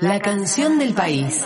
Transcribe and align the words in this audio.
La 0.00 0.18
canción 0.18 0.78
del 0.78 0.94
país. 0.94 1.44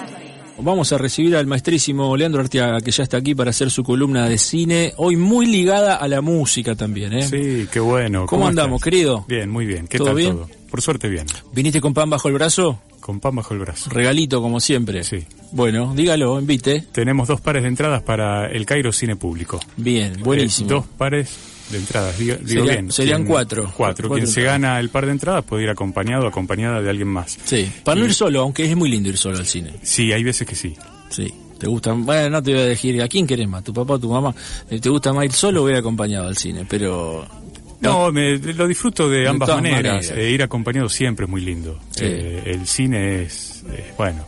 Vamos 0.58 0.93
a 0.93 0.99
recibir 0.99 1.35
al 1.35 1.46
maestrísimo 1.46 2.17
Leandro 2.17 2.40
Arteaga, 2.40 2.81
que 2.81 2.93
ya 2.93 3.03
está 3.03 3.17
aquí 3.17 3.35
para 3.35 3.50
hacer 3.50 3.71
su 3.71 3.82
columna 3.82 4.29
de 4.29 4.39
cine, 4.39 4.93
hoy 4.96 5.17
muy 5.17 5.46
ligada 5.46 5.96
a 5.96 6.07
la 6.07 6.21
música 6.21 6.76
también, 6.76 7.12
¿eh? 7.14 7.26
Sí, 7.26 7.68
qué 7.72 7.81
bueno. 7.81 8.26
¿Cómo, 8.26 8.46
andamos, 8.46 8.76
estás? 8.76 8.85
querido? 8.85 9.25
Bien, 9.26 9.50
muy 9.50 9.67
bien. 9.67 9.89
¿Qué 9.89 9.98
¿Todo 9.98 10.09
tal 10.09 10.17
bien? 10.17 10.36
todo? 10.36 10.48
Por 10.71 10.82
suerte 10.82 11.09
bien. 11.09 11.26
¿Viniste 11.53 11.81
con 11.81 11.95
pan 11.95 12.09
bajo 12.09 12.29
el 12.29 12.35
brazo? 12.35 12.79
Con 13.00 13.18
pan 13.18 13.35
bajo 13.35 13.54
el 13.54 13.61
brazo. 13.61 13.90
Regalito, 13.90 14.40
como 14.40 14.61
siempre. 14.61 15.03
Sí. 15.03 15.25
Bueno, 15.50 15.93
dígalo, 15.95 16.39
invite. 16.39 16.84
Tenemos 16.93 17.26
dos 17.26 17.40
pares 17.40 17.62
de 17.62 17.68
entradas 17.68 18.03
para 18.03 18.46
el 18.46 18.64
Cairo 18.67 18.93
Cine 18.93 19.17
Público. 19.17 19.59
Bien, 19.76 20.14
buenísimo. 20.23 20.71
Eh, 20.71 20.73
dos 20.75 20.86
pares 20.96 21.54
de 21.71 21.79
entradas, 21.79 22.18
digo, 22.18 22.36
Sería- 22.45 22.63
bien. 22.63 22.93
serían 22.93 23.23
Quien- 23.23 23.27
cuatro. 23.29 23.63
Cuatro. 23.77 24.09
Cuatro 24.09 24.11
Quien 24.11 24.27
se 24.27 24.43
gana 24.43 24.79
el 24.81 24.91
par 24.91 25.07
de 25.07 25.13
entradas 25.13 25.45
puede 25.45 25.64
ir 25.64 25.71
acompañado 25.71 26.25
o 26.25 26.29
acompañada 26.29 26.81
de 26.82 26.90
alguien 26.90 27.09
más. 27.09 27.39
Sí, 27.45 27.71
para 27.85 27.99
no 28.00 28.07
ir 28.07 28.14
solo, 28.14 28.40
aunque 28.43 28.64
es 28.64 28.77
muy 28.77 28.89
lindo 28.90 29.09
ir 29.09 29.17
solo 29.17 29.39
al 29.39 29.46
cine. 29.46 29.73
Sí, 29.82 30.13
hay 30.13 30.23
veces 30.23 30.46
que 30.46 30.54
sí. 30.54 30.75
Sí, 31.11 31.32
te 31.59 31.67
gusta. 31.67 31.93
Bueno, 31.93 32.29
no 32.31 32.42
te 32.42 32.53
voy 32.53 32.61
a 32.62 32.67
decir 32.67 33.01
a 33.03 33.09
quién 33.09 33.27
querés 33.27 33.48
más, 33.48 33.65
tu 33.65 33.73
papá 33.73 33.95
o 33.95 33.98
tu 33.98 34.11
mamá. 34.11 34.35
¿Te 34.69 34.89
gusta 34.89 35.12
más 35.12 35.25
ir 35.25 35.33
solo 35.33 35.62
o 35.62 35.70
ir 35.70 35.77
acompañado 35.77 36.27
al 36.29 36.37
cine? 36.37 36.67
Pero. 36.69 37.27
No, 37.81 38.11
me, 38.11 38.39
lo 38.39 38.67
disfruto 38.67 39.11
de 39.11 39.20
De 39.20 39.29
ambas 39.29 39.48
maneras. 39.51 39.83
maneras. 39.83 40.11
Eh, 40.17 40.31
ir 40.31 40.42
acompañado 40.42 40.89
siempre 40.89 41.25
es 41.27 41.31
muy 41.31 41.42
lindo. 41.42 41.79
Sí. 41.91 42.05
Eh, 42.07 42.42
el 42.47 42.67
cine 42.67 43.23
es, 43.23 43.62
eh, 43.70 43.92
bueno, 43.98 44.27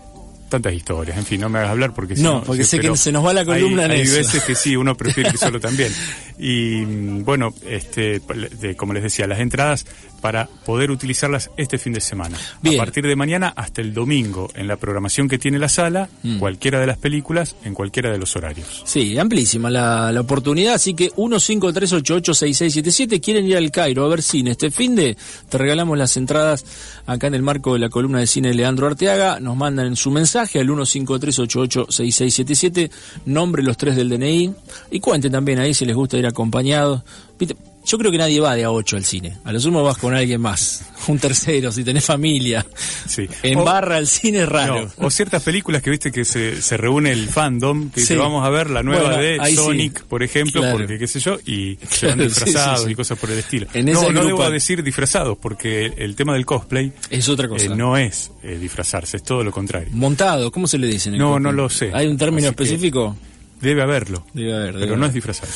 tantas 0.51 0.75
historias. 0.75 1.17
En 1.17 1.25
fin, 1.25 1.41
no 1.41 1.49
me 1.49 1.59
hagas 1.61 1.71
hablar 1.71 1.95
porque 1.95 2.17
si 2.17 2.23
No, 2.23 2.43
porque 2.45 2.65
sé 2.65 2.79
que 2.79 2.95
se 2.97 3.11
nos 3.13 3.25
va 3.25 3.33
la 3.33 3.45
columna 3.47 3.85
hay, 3.85 3.87
en 3.87 3.93
hay 3.93 4.01
eso. 4.03 4.17
veces 4.17 4.45
que 4.45 4.55
sí, 4.55 4.77
uno 4.77 4.95
prefiere 4.95 5.31
ir 5.31 5.39
solo 5.39 5.59
también. 5.59 5.91
Y 6.39 6.83
mm, 6.85 7.25
bueno, 7.25 7.55
este, 7.67 8.21
de- 8.61 8.77
como 8.77 8.93
les 8.93 9.03
decía, 9.03 9.27
las 9.27 9.41
entradas 9.41 9.87
para 10.21 10.47
poder 10.65 10.91
utilizarlas 10.91 11.51
este 11.57 11.79
fin 11.79 11.93
de 11.93 12.01
semana. 12.01 12.37
Bien. 12.63 12.81
A 12.81 12.85
partir 12.85 13.07
de 13.07 13.15
mañana 13.15 13.53
hasta 13.55 13.81
el 13.83 13.93
domingo, 13.95 14.49
en 14.55 14.67
la 14.67 14.77
programación 14.77 15.29
que 15.29 15.39
tiene 15.39 15.59
la 15.59 15.69
sala, 15.69 16.09
Mm. 16.23 16.39
cualquiera 16.39 16.81
de 16.81 16.87
las 16.87 16.97
películas, 16.99 17.55
en 17.65 17.75
cualquiera 17.75 18.11
de 18.11 18.19
los 18.19 18.35
horarios. 18.35 18.83
Sí, 18.87 19.17
amplísima 19.19 19.71
la, 19.71 20.11
la 20.13 20.21
oportunidad, 20.23 20.75
así 20.75 20.95
que 20.95 21.11
153886677 21.13 23.21
quieren 23.21 23.47
ir 23.47 23.57
al 23.57 23.71
Cairo 23.71 24.05
a 24.05 24.09
ver 24.09 24.23
cine 24.23 24.51
este 24.53 24.71
fin 24.71 24.95
de 24.97 25.17
te 25.49 25.59
regalamos 25.59 25.97
las 25.99 26.17
entradas 26.17 26.65
acá 27.07 27.27
en 27.29 27.35
el 27.35 27.43
marco 27.43 27.75
de 27.75 27.79
la 27.81 27.89
columna 27.89 28.19
de 28.19 28.27
cine 28.27 28.49
de 28.49 28.55
Leandro 28.55 28.87
Arteaga, 28.89 29.39
nos 29.41 29.57
mandan 29.57 29.87
en 29.87 29.97
su 29.97 30.11
mensaje 30.11 30.59
al 30.61 30.67
153886677, 30.69 32.91
nombre 33.27 33.63
los 33.63 33.77
tres 33.77 33.97
del 33.97 34.09
DNI 34.09 34.53
y 34.91 35.01
cuenten 35.01 35.33
también 35.33 35.59
ahí 35.59 35.75
si 35.75 35.85
les 35.85 35.95
gusta 35.95 36.17
ir 36.19 36.26
acompañados. 36.27 37.03
Viste, 37.39 37.57
Yo 37.89 37.99
creo 37.99 38.11
que 38.11 38.19
nadie 38.19 38.41
va 38.41 38.57
de 38.57 38.65
a 38.65 38.73
8 38.73 38.97
al 38.97 39.05
cine. 39.05 39.37
A 39.45 39.53
lo 39.53 39.61
sumo 39.61 39.85
vas 39.85 39.97
con 39.97 40.13
alguien 40.13 40.41
más, 40.41 40.85
un 41.07 41.21
tercero, 41.21 41.71
si 41.71 41.85
tenés 41.85 42.05
familia. 42.05 42.67
Sí. 43.07 43.29
En 43.45 43.59
O- 43.61 43.65
barra 43.65 43.97
al 43.99 44.09
cine 44.09 44.43
es 44.43 44.49
raro. 44.49 44.91
No, 44.99 45.07
o 45.07 45.11
ciertas 45.11 45.41
películas 45.45 45.83
que 45.83 45.91
viste 45.91 46.11
que 46.11 46.25
se, 46.25 46.61
se 46.63 46.77
reúne 46.77 47.13
el 47.13 47.29
fandom, 47.29 47.91
que 47.91 48.01
Sí. 48.01 48.15
dice, 48.15 48.17
vamos 48.17 48.45
a 48.45 48.51
ver 48.51 48.71
la 48.71 48.83
nueva 48.83 49.03
Bueno, 49.15 49.23
de 49.23 49.39
sí. 49.51 49.55
Sonic, 49.55 50.03
por 50.07 50.25
ejemplo, 50.25 50.63
Claro. 50.63 50.79
porque 50.79 50.99
qué 50.99 51.07
sé 51.07 51.21
yo, 51.21 51.39
y 51.47 51.79
se 51.89 52.09
van 52.09 52.19
disfrazados 52.19 52.87
sí, 52.87 52.91
y 52.91 52.95
cosas 52.97 53.19
por 53.21 53.31
el 53.31 53.39
estilo. 53.39 53.69
En 53.73 53.87
no, 53.87 54.11
no 54.11 54.25
debo 54.25 54.51
decir 54.51 54.83
disfrazados, 54.83 55.39
porque 55.41 55.93
el 55.97 56.17
tema 56.17 56.33
del 56.35 56.45
cosplay 56.45 56.93
Es 57.09 57.29
otra 57.29 57.47
cosa. 57.47 57.67
eh, 57.67 57.69
no 57.69 57.97
es 57.97 58.33
eh, 58.43 58.59
disfrazarse, 58.61 59.19
es 59.19 59.23
todo 59.23 59.45
lo 59.45 59.53
contrario. 59.53 59.91
Montado, 59.93 60.51
¿cómo 60.51 60.67
se 60.67 60.79
le 60.79 60.89
dice? 60.89 61.11
en 61.11 61.15
el 61.15 61.21
No, 61.21 61.35
cosplay? 61.35 61.43
no 61.45 61.53
lo 61.53 61.69
sé. 61.69 61.93
¿Hay 61.95 62.09
un 62.09 62.17
término 62.19 62.49
Así 62.49 62.57
que- 62.57 62.65
específico? 62.65 63.17
Debe 63.61 63.83
haberlo, 63.83 64.25
Debe 64.35 64.55
haber, 64.55 64.75
debe 64.75 64.87
pero 64.87 64.97
no 64.99 65.07
es 65.07 65.15
disfrazar. 65.15 65.49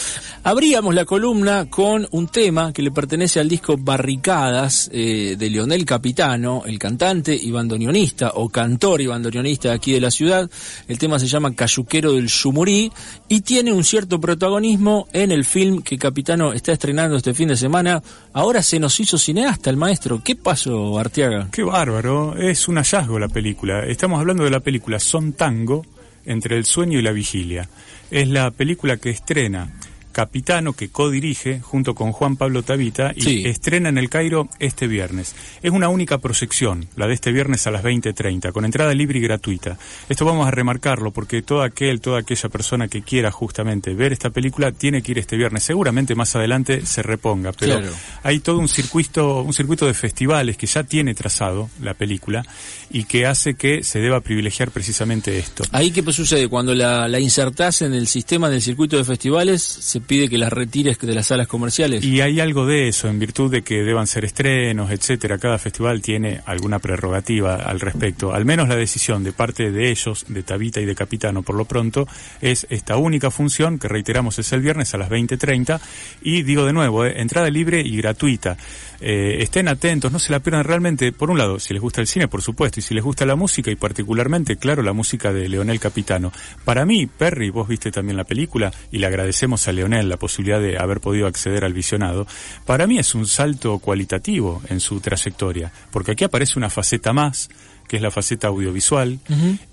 Abríamos 0.42 0.94
la 0.94 1.04
columna 1.04 1.68
con 1.68 2.08
un 2.12 2.28
tema 2.28 2.72
que 2.72 2.82
le 2.82 2.90
pertenece 2.90 3.40
al 3.40 3.48
disco 3.48 3.76
Barricadas 3.76 4.90
eh, 4.92 5.36
de 5.38 5.50
Leonel 5.50 5.84
Capitano, 5.84 6.62
el 6.64 6.78
cantante 6.78 7.34
y 7.34 7.50
bandoneonista 7.50 8.32
o 8.36 8.48
cantor 8.48 9.02
y 9.02 9.06
bandoneonista 9.06 9.68
de 9.68 9.74
aquí 9.74 9.92
de 9.92 10.00
la 10.00 10.10
ciudad. 10.10 10.50
El 10.88 10.98
tema 10.98 11.18
se 11.18 11.26
llama 11.26 11.54
Cayuquero 11.54 12.14
del 12.14 12.28
Yumurí 12.28 12.90
y 13.28 13.42
tiene 13.42 13.72
un 13.72 13.84
cierto 13.84 14.18
protagonismo 14.18 15.06
en 15.12 15.30
el 15.30 15.44
film 15.44 15.82
que 15.82 15.98
Capitano 15.98 16.54
está 16.54 16.72
estrenando 16.72 17.16
este 17.16 17.34
fin 17.34 17.48
de 17.48 17.56
semana. 17.56 18.02
Ahora 18.32 18.62
se 18.62 18.80
nos 18.80 18.98
hizo 18.98 19.18
cineasta 19.18 19.68
el 19.68 19.76
maestro. 19.76 20.22
¿Qué 20.24 20.36
pasó, 20.36 20.98
Arteaga? 20.98 21.48
Qué 21.52 21.62
bárbaro, 21.62 22.34
es 22.36 22.66
un 22.66 22.76
hallazgo 22.76 23.18
la 23.18 23.28
película. 23.28 23.84
Estamos 23.84 24.20
hablando 24.20 24.44
de 24.44 24.50
la 24.50 24.60
película 24.60 24.98
Son 24.98 25.34
Tango, 25.34 25.84
entre 26.25 26.56
el 26.56 26.64
sueño 26.64 26.98
y 26.98 27.03
la 27.03 27.12
vigilia. 27.12 27.69
Es 28.10 28.28
la 28.28 28.50
película 28.50 28.97
que 28.97 29.10
estrena 29.10 29.72
Capitano, 30.12 30.72
que 30.75 30.91
codirige 30.91 31.60
junto 31.60 31.94
con 31.94 32.12
Juan 32.12 32.37
Pablo 32.37 32.62
Tavita 32.62 33.12
y 33.16 33.22
Sí. 33.22 33.43
estrena 33.47 33.88
en 33.88 33.98
el 33.98 34.09
Cairo 34.10 34.48
este 34.59 34.87
viernes. 34.87 35.34
Es 35.62 35.71
una 35.71 35.88
única 35.88 36.19
proyección, 36.19 36.88
la 36.97 37.06
de 37.06 37.15
este 37.15 37.32
viernes 37.32 37.66
a 37.66 37.71
las 37.71 37.82
20.30, 37.82 38.53
con 38.53 38.65
entrada 38.65 38.93
libre 38.94 39.19
y 39.19 39.22
gratuita. 39.22 39.78
Esto 40.09 40.25
vamos 40.25 40.47
a 40.47 40.50
remarcarlo 40.50 41.10
porque 41.10 41.43
todo 41.43 41.62
aquel, 41.62 42.00
toda 42.00 42.21
aquella 42.21 42.48
persona 42.48 42.88
que 42.88 43.03
quiera 43.03 43.31
justamente 43.31 43.94
ver 43.94 44.12
esta 44.12 44.31
película 44.31 44.72
tiene 44.72 45.03
que 45.03 45.12
ir 45.12 45.19
este 45.19 45.37
viernes. 45.37 45.62
Seguramente 45.62 46.15
más 46.15 46.34
adelante 46.37 46.84
se 46.84 47.03
reponga, 47.03 47.53
pero 47.53 47.78
Claro. 47.81 47.92
hay 48.22 48.41
todo 48.41 48.59
un 48.59 48.69
circuito, 48.69 49.42
un 49.42 49.53
circuito 49.54 49.87
de 49.87 49.94
festivales 49.94 50.56
que 50.56 50.66
ya 50.66 50.82
tiene 50.84 51.15
trazado 51.15 51.71
la 51.81 51.94
película 51.94 52.44
y 52.91 53.04
que 53.04 53.27
hace 53.27 53.54
que 53.54 53.82
se 53.84 54.00
deba 54.00 54.21
privilegiar 54.21 54.71
precisamente 54.71 55.38
esto. 55.38 55.65
Ahí 55.72 55.91
qué 55.92 56.03
sucede 56.10 56.48
cuando 56.48 56.75
la, 56.75 57.06
la 57.06 57.21
insertás 57.21 57.82
en 57.82 57.94
el 57.94 58.09
sistema 58.09 58.50
del 58.50 58.60
circuito 58.60 58.97
de 58.97 59.04
festivales, 59.04 59.62
se 59.62 59.99
pide 60.06 60.28
que 60.28 60.38
las 60.38 60.52
retires 60.52 60.98
de 60.98 61.14
las 61.14 61.26
salas 61.26 61.46
comerciales. 61.46 62.04
Y 62.04 62.20
hay 62.20 62.40
algo 62.40 62.66
de 62.66 62.88
eso, 62.88 63.08
en 63.08 63.18
virtud 63.18 63.50
de 63.50 63.62
que 63.62 63.82
deban 63.82 64.06
ser 64.06 64.24
estrenos, 64.24 64.90
etcétera. 64.90 65.38
Cada 65.38 65.58
festival 65.58 66.02
tiene 66.02 66.40
alguna 66.46 66.78
prerrogativa 66.78 67.56
al 67.56 67.80
respecto. 67.80 68.32
Al 68.32 68.44
menos 68.44 68.68
la 68.68 68.76
decisión 68.76 69.24
de 69.24 69.32
parte 69.32 69.70
de 69.70 69.90
ellos, 69.90 70.24
de 70.28 70.42
Tabita 70.42 70.80
y 70.80 70.84
de 70.84 70.94
Capitano, 70.94 71.42
por 71.42 71.56
lo 71.56 71.64
pronto, 71.64 72.06
es 72.40 72.66
esta 72.70 72.96
única 72.96 73.30
función, 73.30 73.78
que 73.78 73.88
reiteramos 73.88 74.38
es 74.38 74.52
el 74.52 74.60
viernes 74.60 74.94
a 74.94 74.98
las 74.98 75.10
20.30. 75.10 75.80
Y 76.22 76.42
digo 76.42 76.64
de 76.64 76.72
nuevo, 76.72 77.04
eh, 77.04 77.20
entrada 77.20 77.50
libre 77.50 77.80
y 77.80 77.96
gratuita. 77.96 78.56
Eh, 79.00 79.38
estén 79.40 79.68
atentos, 79.68 80.12
no 80.12 80.18
se 80.18 80.32
la 80.32 80.40
pierdan 80.40 80.64
realmente. 80.64 81.12
Por 81.12 81.30
un 81.30 81.38
lado, 81.38 81.58
si 81.58 81.72
les 81.72 81.82
gusta 81.82 82.00
el 82.00 82.06
cine, 82.06 82.28
por 82.28 82.42
supuesto, 82.42 82.80
y 82.80 82.82
si 82.82 82.94
les 82.94 83.02
gusta 83.02 83.24
la 83.24 83.36
música, 83.36 83.70
y 83.70 83.76
particularmente, 83.76 84.56
claro, 84.56 84.82
la 84.82 84.92
música 84.92 85.32
de 85.32 85.48
Leonel 85.48 85.80
Capitano. 85.80 86.32
Para 86.64 86.84
mí, 86.84 87.06
Perry, 87.06 87.50
vos 87.50 87.66
viste 87.66 87.90
también 87.90 88.16
la 88.16 88.24
película, 88.24 88.72
y 88.92 88.98
le 88.98 89.06
agradecemos 89.06 89.66
a 89.68 89.72
Leonel 89.72 89.89
la 89.90 90.16
posibilidad 90.16 90.60
de 90.60 90.78
haber 90.78 91.00
podido 91.00 91.26
acceder 91.26 91.64
al 91.64 91.72
visionado. 91.72 92.26
Para 92.66 92.86
mí 92.86 92.98
es 92.98 93.14
un 93.14 93.26
salto 93.26 93.78
cualitativo 93.78 94.62
en 94.68 94.80
su 94.80 95.00
trayectoria, 95.00 95.72
porque 95.90 96.12
aquí 96.12 96.24
aparece 96.24 96.58
una 96.58 96.70
faceta 96.70 97.12
más, 97.12 97.50
que 97.88 97.96
es 97.96 98.02
la 98.02 98.12
faceta 98.12 98.46
audiovisual, 98.46 99.18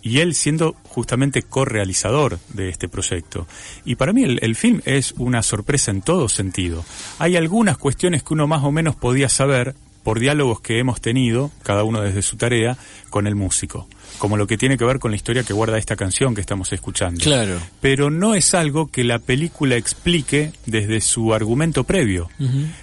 y 0.01 0.19
él 0.19 0.33
siendo 0.33 0.75
justamente 0.85 1.43
correalizador 1.43 2.39
de 2.53 2.69
este 2.69 2.89
proyecto. 2.89 3.47
Y 3.85 3.95
para 3.95 4.11
mí 4.11 4.23
el, 4.23 4.39
el 4.41 4.55
film 4.55 4.81
es 4.85 5.13
una 5.17 5.43
sorpresa 5.43 5.91
en 5.91 6.01
todo 6.01 6.27
sentido. 6.27 6.83
Hay 7.19 7.35
algunas 7.35 7.77
cuestiones 7.77 8.23
que 8.23 8.33
uno 8.33 8.47
más 8.47 8.63
o 8.63 8.71
menos 8.71 8.95
podía 8.95 9.29
saber 9.29 9.75
por 10.07 10.21
diálogos 10.21 10.61
que 10.61 10.79
hemos 10.79 11.01
tenido, 11.01 11.51
cada 11.63 11.83
uno 11.83 11.99
desde 11.99 12.21
su 12.21 12.37
tarea, 12.37 12.77
con 13.09 13.27
el 13.27 13.35
músico, 13.35 13.89
como 14.19 14.37
lo 14.37 14.47
que 14.47 14.57
tiene 14.57 14.77
que 14.77 14.85
ver 14.85 14.99
con 14.99 15.11
la 15.11 15.17
historia 15.17 15.43
que 15.43 15.51
guarda 15.51 15.77
esta 15.77 15.97
canción 15.97 16.33
que 16.33 16.39
estamos 16.39 16.71
escuchando. 16.71 17.19
Claro. 17.19 17.59
Pero 17.81 18.09
no 18.09 18.33
es 18.33 18.53
algo 18.53 18.87
que 18.87 19.03
la 19.03 19.19
película 19.19 19.75
explique 19.75 20.53
desde 20.65 21.01
su 21.01 21.33
argumento 21.33 21.83
previo. 21.83 22.29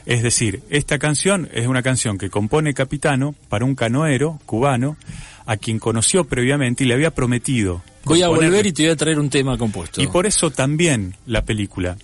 Es 0.04 0.22
decir, 0.22 0.64
esta 0.68 0.98
canción 0.98 1.48
es 1.54 1.66
una 1.66 1.82
canción 1.82 2.18
que 2.18 2.28
compone 2.28 2.74
Capitano 2.74 3.34
para 3.48 3.64
un 3.64 3.74
canoero 3.74 4.38
cubano 4.44 4.98
a 5.46 5.56
quien 5.56 5.78
conoció 5.78 6.24
previamente 6.24 6.84
y 6.84 6.88
le 6.88 6.92
había 6.92 7.12
prometido. 7.12 7.82
Voy 8.04 8.20
a 8.20 8.28
volver 8.28 8.66
y 8.66 8.72
te 8.74 8.82
voy 8.82 8.92
a 8.92 8.96
traer 8.96 9.18
un 9.18 9.30
tema 9.30 9.56
compuesto. 9.56 10.02
Y 10.02 10.08
por 10.08 10.26
eso 10.26 10.50
también 10.50 11.16
la 11.24 11.42
película. 11.42 11.96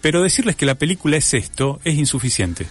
Pero 0.00 0.22
decirles 0.22 0.56
que 0.56 0.64
la 0.64 0.76
película 0.76 1.18
es 1.18 1.34
esto 1.34 1.78
es 1.84 1.96
insuficiente. 1.96 2.66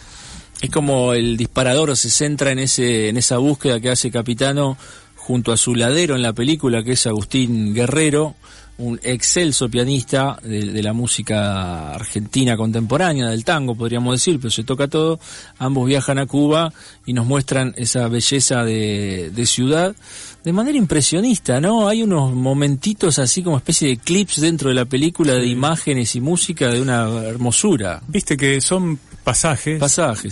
Es 0.65 0.71
como 0.71 1.13
el 1.13 1.37
disparador 1.37 1.95
se 1.95 2.09
centra 2.09 2.51
en 2.51 2.57
ese 2.57 3.09
en 3.09 3.17
esa 3.17 3.37
búsqueda 3.37 3.79
que 3.79 3.91
hace 3.91 4.09
Capitano 4.09 4.79
junto 5.15 5.51
a 5.51 5.57
su 5.57 5.75
ladero 5.75 6.15
en 6.15 6.23
la 6.23 6.33
película, 6.33 6.81
que 6.83 6.93
es 6.93 7.05
Agustín 7.05 7.75
Guerrero, 7.75 8.33
un 8.79 8.99
excelso 9.03 9.69
pianista 9.69 10.39
de, 10.41 10.81
la 10.81 10.91
música 10.91 11.93
argentina 11.93 12.57
contemporánea, 12.57 13.29
del 13.29 13.45
tango, 13.45 13.75
podríamos 13.75 14.15
decir, 14.15 14.39
pero 14.39 14.49
se 14.49 14.63
toca 14.63 14.87
todo. 14.87 15.19
Ambos 15.59 15.85
viajan 15.85 16.17
a 16.17 16.25
Cuba 16.25 16.73
y 17.05 17.13
nos 17.13 17.27
muestran 17.27 17.75
esa 17.77 18.07
belleza 18.07 18.63
de, 18.63 19.29
de 19.35 19.45
ciudad 19.45 19.95
de 20.43 20.51
manera 20.51 20.79
impresionista, 20.79 21.61
¿no? 21.61 21.87
Hay 21.87 22.01
unos 22.01 22.33
momentitos 22.33 23.19
así 23.19 23.43
como 23.43 23.57
especie 23.57 23.89
de 23.89 23.97
clips 23.97 24.41
dentro 24.41 24.69
de 24.69 24.75
la 24.75 24.85
película 24.85 25.33
de 25.33 25.45
imágenes 25.45 26.15
y 26.15 26.21
música 26.21 26.69
de 26.69 26.81
una 26.81 27.07
hermosura. 27.23 28.01
Viste 28.07 28.35
que 28.35 28.61
son 28.61 28.99
pasajes, 29.25 29.81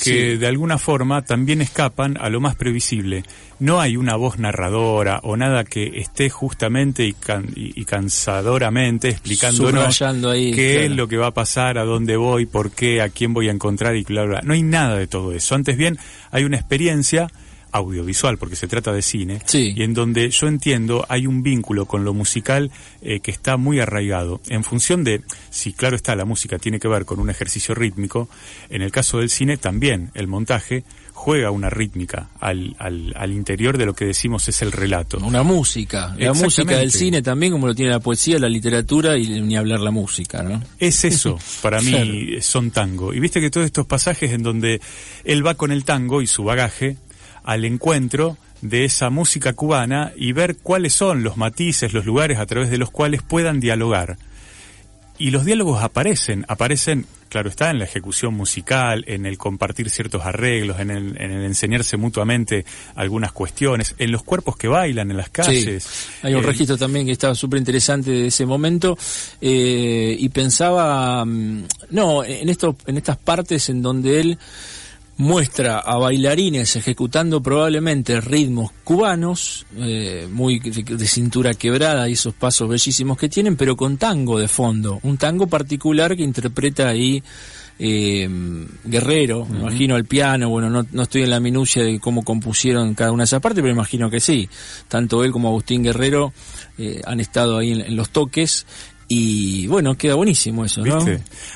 que 0.02 0.38
de 0.38 0.48
alguna 0.48 0.78
forma 0.78 1.24
también 1.24 1.62
escapan 1.62 2.18
a 2.22 2.30
lo 2.30 2.40
más 2.40 2.56
previsible. 2.56 3.24
No 3.60 3.82
hay 3.82 3.98
una 3.98 4.16
voz 4.16 4.40
narradora 4.40 5.20
o 5.24 5.36
nada 5.36 5.66
que 5.66 6.00
esté 6.00 6.30
justamente 6.30 7.06
y, 7.06 7.86
cansadoramente 7.86 9.10
explicándonos 9.10 9.98
qué 10.28 10.86
es 10.86 10.92
lo 10.92 11.08
que 11.08 11.18
va 11.18 11.28
a 11.28 11.34
pasar, 11.34 11.78
a 11.78 11.84
dónde 11.84 12.16
voy, 12.16 12.46
por 12.46 12.72
qué, 12.72 13.02
a 13.02 13.10
quién 13.10 13.34
voy 13.34 13.50
a 13.50 13.52
encontrar 13.52 13.96
y 13.96 14.04
bla, 14.04 14.24
bla. 14.24 14.42
No 14.44 14.54
hay 14.54 14.64
nada 14.64 14.96
de 14.96 15.08
todo 15.08 15.34
eso. 15.34 15.56
Antes 15.56 15.76
bien, 15.76 15.98
hay 16.32 16.44
una 16.44 16.58
experiencia 16.58 17.30
audiovisual, 17.74 18.38
porque 18.38 18.56
se 18.56 18.68
trata 18.68 18.94
de 18.94 19.02
cine, 19.02 19.42
y 19.52 19.84
en 19.84 19.94
donde 19.94 20.30
yo 20.30 20.48
entiendo 20.48 21.06
hay 21.10 21.28
un 21.28 21.44
vínculo 21.44 21.86
con 21.86 22.06
lo 22.06 22.14
musical 22.14 22.72
eh, 23.02 23.20
que 23.20 23.32
está 23.32 23.58
muy 23.58 23.80
arraigado. 23.80 24.40
En 24.48 24.64
función 24.64 25.04
de, 25.04 25.22
si 25.50 25.74
claro 25.74 25.96
está, 25.96 26.16
la 26.16 26.26
música 26.26 26.60
tiene 26.60 26.80
que 26.80 26.88
ver 26.88 27.06
con 27.06 27.20
un 27.20 27.30
ejercicio 27.30 27.76
rítmico, 27.76 28.30
en 28.70 28.82
el 28.82 28.92
caso 28.92 29.18
del 29.20 29.30
cine 29.30 29.58
también 29.58 30.12
el 30.14 30.28
montaje 30.28 30.84
juega 31.24 31.52
una 31.52 31.70
rítmica 31.70 32.30
al, 32.42 32.76
al, 32.80 33.14
al, 33.16 33.32
interior 33.32 33.78
de 33.78 33.86
lo 33.86 33.94
que 33.94 34.04
decimos 34.04 34.50
es 34.50 34.62
el 34.62 34.74
relato. 34.74 35.20
Una 35.20 35.42
música, 35.42 36.14
la 36.18 36.34
música 36.34 36.78
del 36.78 36.92
cine 36.92 37.22
también 37.22 37.54
como 37.54 37.66
lo 37.66 37.74
tiene 37.74 37.92
la 37.92 38.02
poesía, 38.02 38.38
la 38.40 38.50
literatura 38.50 39.18
y 39.18 39.42
ni 39.42 39.56
hablar 39.56 39.80
la 39.80 39.92
música, 39.92 40.44
¿no? 40.44 40.62
Es 40.80 41.06
eso, 41.06 41.40
para 41.62 41.82
mí 41.82 42.36
son 42.42 42.72
tango. 42.72 43.14
Y 43.14 43.22
viste 43.22 43.40
que 43.40 43.50
todos 43.50 43.66
estos 43.66 43.86
pasajes 43.86 44.32
en 44.32 44.44
donde 44.44 44.82
él 45.24 45.46
va 45.46 45.56
con 45.56 45.72
el 45.72 45.86
tango 45.86 46.22
y 46.22 46.28
su 46.28 46.44
bagaje, 46.44 46.98
al 47.44 47.66
encuentro 47.66 48.38
de 48.62 48.86
esa 48.86 49.10
música 49.10 49.54
cubana 49.54 50.14
y 50.16 50.32
ver 50.32 50.58
cuáles 50.58 50.94
son 50.94 51.22
los 51.24 51.38
matices, 51.38 51.94
los 51.94 52.06
lugares 52.06 52.40
a 52.40 52.46
través 52.46 52.70
de 52.70 52.78
los 52.78 52.92
cuales 52.92 53.22
puedan 53.22 53.60
dialogar. 53.60 54.18
Y 55.20 55.30
los 55.30 55.46
diálogos 55.46 55.84
aparecen, 55.84 56.44
aparecen, 56.48 57.06
claro 57.30 57.50
está, 57.50 57.70
en 57.70 57.78
la 57.78 57.86
ejecución 57.86 58.34
musical, 58.34 59.04
en 59.08 59.26
el 59.26 59.38
compartir 59.38 59.90
ciertos 59.90 60.24
arreglos, 60.26 60.80
en 60.80 60.90
el, 60.90 61.22
en 61.22 61.32
el 61.32 61.46
enseñarse 61.46 61.98
mutuamente 61.98 62.66
algunas 62.96 63.32
cuestiones, 63.32 63.96
en 64.00 64.12
los 64.12 64.24
cuerpos 64.24 64.58
que 64.58 64.68
bailan 64.68 65.12
en 65.12 65.18
las 65.18 65.30
calles. 65.30 66.10
hay 66.24 66.34
un 66.34 66.44
eh, 66.44 66.48
registro 66.48 66.78
también 66.78 67.06
que 67.06 67.12
estaba 67.12 67.36
súper 67.36 67.60
interesante 67.60 68.10
de 68.10 68.28
ese 68.28 68.46
momento 68.46 68.98
eh, 69.40 70.16
y 70.18 70.30
pensaba, 70.30 71.24
mm, 71.26 71.64
no, 71.92 72.24
en, 72.24 72.50
esto, 72.50 72.76
en 72.88 72.98
estas 72.98 73.18
partes 73.18 73.70
en 73.70 73.82
donde 73.84 74.20
él 74.20 74.40
muestra 75.18 75.80
a 75.80 75.98
bailarines 75.98 76.76
ejecutando 76.76 77.42
probablemente 77.42 78.20
ritmos 78.20 78.72
cubanos, 78.84 79.66
eh, 79.78 80.28
muy 80.32 80.60
de, 80.60 81.08
cintura 81.08 81.54
quebrada 81.54 82.10
y 82.10 82.14
esos 82.14 82.34
pasos 82.34 82.68
bellísimos 82.68 83.18
que 83.18 83.30
tienen, 83.30 83.56
pero 83.56 83.76
con 83.76 83.98
tango 83.98 84.40
de 84.40 84.48
fondo, 84.48 85.00
un 85.04 85.18
tango 85.18 85.48
particular 85.48 86.16
que 86.16 86.24
interpreta 86.24 86.88
ahí 86.88 87.24
eh, 87.80 88.30
Guerrero, 88.84 89.46
me 89.46 89.60
imagino 89.60 89.96
al 89.96 90.06
piano, 90.06 90.50
bueno, 90.50 90.70
no, 90.70 90.86
no, 90.92 91.04
estoy 91.04 91.24
en 91.24 91.32
la 91.32 91.40
minucia 91.40 91.84
de 91.84 92.00
cómo 92.00 92.24
compusieron 92.24 92.94
cada 92.94 93.12
una 93.12 93.24
de 93.24 93.26
esas 93.26 93.42
partes, 93.42 93.62
pero 93.62 93.74
imagino 93.74 94.10
que 94.10 94.20
sí, 94.20 94.50
tanto 94.88 95.24
él 95.24 95.32
como 95.32 95.50
Agustín 95.50 95.84
Guerrero 95.84 96.34
eh, 96.78 97.02
han 97.06 97.20
estado 97.20 97.58
ahí 97.58 97.72
en, 97.72 97.96
los 97.96 98.10
toques 98.10 98.66
y 99.08 99.68
bueno, 99.68 99.96
queda 99.96 100.16
buenísimo 100.16 100.66
eso, 100.66 100.84
¿no? 100.84 101.06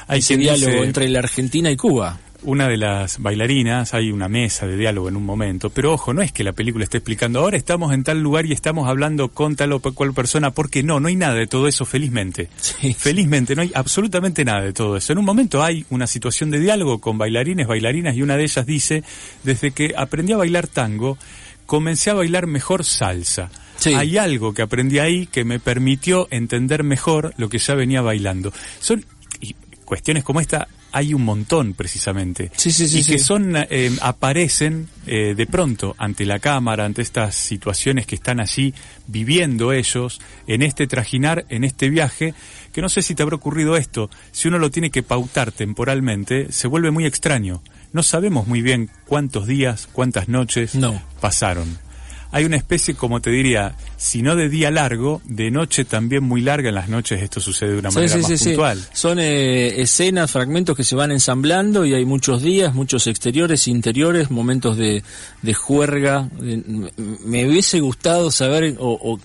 Hay 0.08 0.20
Ese 0.20 0.38
diálogo 0.38 0.84
entre 0.84 1.08
la 1.10 1.20
Argentina 1.20 1.72
y 1.72 1.78
Cuba 1.78 2.20
una 2.48 2.70
de 2.70 2.78
las 2.78 3.22
bailarinas, 3.22 3.94
hay 3.94 4.10
una 4.10 4.30
mesa 4.30 4.66
de 4.66 4.78
diálogo 4.78 5.10
en 5.10 5.18
un 5.18 5.26
momento, 5.26 5.70
pero 5.70 5.92
ojo, 5.92 6.14
no 6.14 6.22
es 6.22 6.32
que 6.32 6.46
la 6.46 6.54
película 6.54 6.86
esté 6.86 7.00
explicando, 7.00 7.42
ahora 7.42 7.58
estamos 7.58 7.94
en 7.94 8.06
tal 8.06 8.22
lugar 8.22 8.46
y 8.46 8.54
estamos 8.54 8.88
hablando 8.88 9.28
con 9.28 9.58
tal 9.58 9.74
o 9.74 9.82
cual 9.82 10.14
persona, 10.14 10.52
porque 10.52 10.82
no, 10.82 11.02
no 11.02 11.10
hay 11.10 11.18
nada 11.18 11.34
de 11.34 11.46
todo 11.46 11.68
eso, 11.68 11.84
felizmente. 11.84 12.48
Felizmente, 12.98 13.54
no 13.54 13.64
hay 13.64 13.72
absolutamente 13.76 14.46
nada 14.46 14.62
de 14.62 14.72
todo 14.72 14.96
eso. 14.96 15.12
En 15.12 15.20
un 15.20 15.26
momento 15.26 15.62
hay 15.62 15.86
una 15.90 16.08
situación 16.08 16.50
de 16.50 16.62
diálogo 16.62 17.00
con 17.00 17.18
bailarines, 17.18 17.68
bailarinas, 17.68 18.16
y 18.16 18.22
una 18.22 18.38
de 18.38 18.44
ellas 18.44 18.66
dice, 18.66 19.04
desde 19.44 19.72
que 19.72 19.94
aprendí 19.98 20.32
a 20.32 20.38
bailar 20.38 20.68
tango, 20.68 21.18
comencé 21.66 22.12
a 22.12 22.14
bailar 22.14 22.48
mejor 22.48 22.86
salsa. 22.86 23.52
Hay 23.94 24.18
algo 24.18 24.54
que 24.54 24.62
aprendí 24.62 25.00
ahí 25.00 25.28
que 25.28 25.44
me 25.44 25.60
permitió 25.60 26.30
entender 26.32 26.86
mejor 26.86 27.34
lo 27.36 27.50
que 27.50 27.58
ya 27.58 27.76
venía 27.76 28.02
bailando. 28.02 28.54
Son 28.80 29.04
y 29.42 29.54
cuestiones 29.84 30.24
como 30.24 30.40
esta 30.40 30.68
hay 30.98 31.14
un 31.14 31.24
montón 31.24 31.76
precisamente. 31.76 32.52
Sí, 32.56 32.72
sí, 32.72 32.88
sí, 32.88 33.00
y 33.00 33.04
que 33.04 33.20
son 33.20 33.54
eh, 33.56 33.92
aparecen 34.02 34.90
eh, 35.06 35.36
de 35.36 35.46
pronto 35.46 35.94
ante 36.00 36.26
la 36.26 36.40
cámara 36.40 36.86
ante 36.86 37.04
estas 37.04 37.36
situaciones 37.36 38.08
que 38.08 38.16
están 38.16 38.40
allí 38.40 38.74
viviendo 39.06 39.74
ellos 39.74 40.20
en 40.48 40.64
este 40.64 40.88
trajinar 40.88 41.46
en 41.50 41.64
este 41.64 41.90
viaje 41.90 42.34
que 42.74 42.82
no 42.82 42.90
sé 42.90 43.04
si 43.04 43.14
te 43.14 43.22
habrá 43.22 43.36
ocurrido 43.36 43.78
esto. 43.78 44.10
Si 44.32 44.48
uno 44.48 44.58
lo 44.58 44.72
tiene 44.72 44.90
que 44.90 45.04
pautar 45.04 45.52
temporalmente 45.52 46.52
se 46.52 46.68
vuelve 46.68 46.90
muy 46.90 47.06
extraño. 47.06 47.62
No 47.94 48.02
sabemos 48.02 48.48
muy 48.48 48.64
bien 48.64 48.90
cuántos 49.06 49.46
días 49.46 49.88
cuántas 49.92 50.28
noches 50.28 50.74
no. 50.74 51.00
pasaron 51.22 51.87
hay 52.32 52.46
una 52.46 52.58
especie, 52.58 52.96
como 52.96 53.22
te 53.22 53.30
diría, 53.30 53.76
si 53.96 54.22
no 54.22 54.36
de 54.36 54.50
día 54.50 54.70
largo, 54.72 55.22
de 55.26 55.50
noche 55.52 55.86
también 55.86 56.24
muy 56.24 56.42
larga. 56.42 56.70
En 56.70 56.76
las 56.76 56.90
noches 56.90 57.22
esto 57.22 57.40
sucede 57.40 57.74
de 57.74 57.80
una 57.80 57.92
manera 57.92 58.18
más 58.18 58.44
puntual. 58.44 58.86
Son 58.94 59.20
eh, 59.20 59.82
escenas, 59.82 60.32
fragmentos 60.32 60.76
que 60.76 60.84
se 60.84 60.96
van 60.96 61.12
ensamblando 61.12 61.86
y 61.86 61.94
hay 61.94 62.06
muchos 62.06 62.42
días, 62.42 62.74
muchos 62.74 63.08
exteriores, 63.08 63.68
interiores, 63.68 64.30
momentos 64.32 64.78
de, 64.78 65.04
de 65.42 65.54
juerga. 65.54 66.30
me 66.40 67.48
hubiese 67.48 67.80
gustado 67.80 68.32
saber 68.32 68.76
o 68.80 68.98
o 69.00 69.20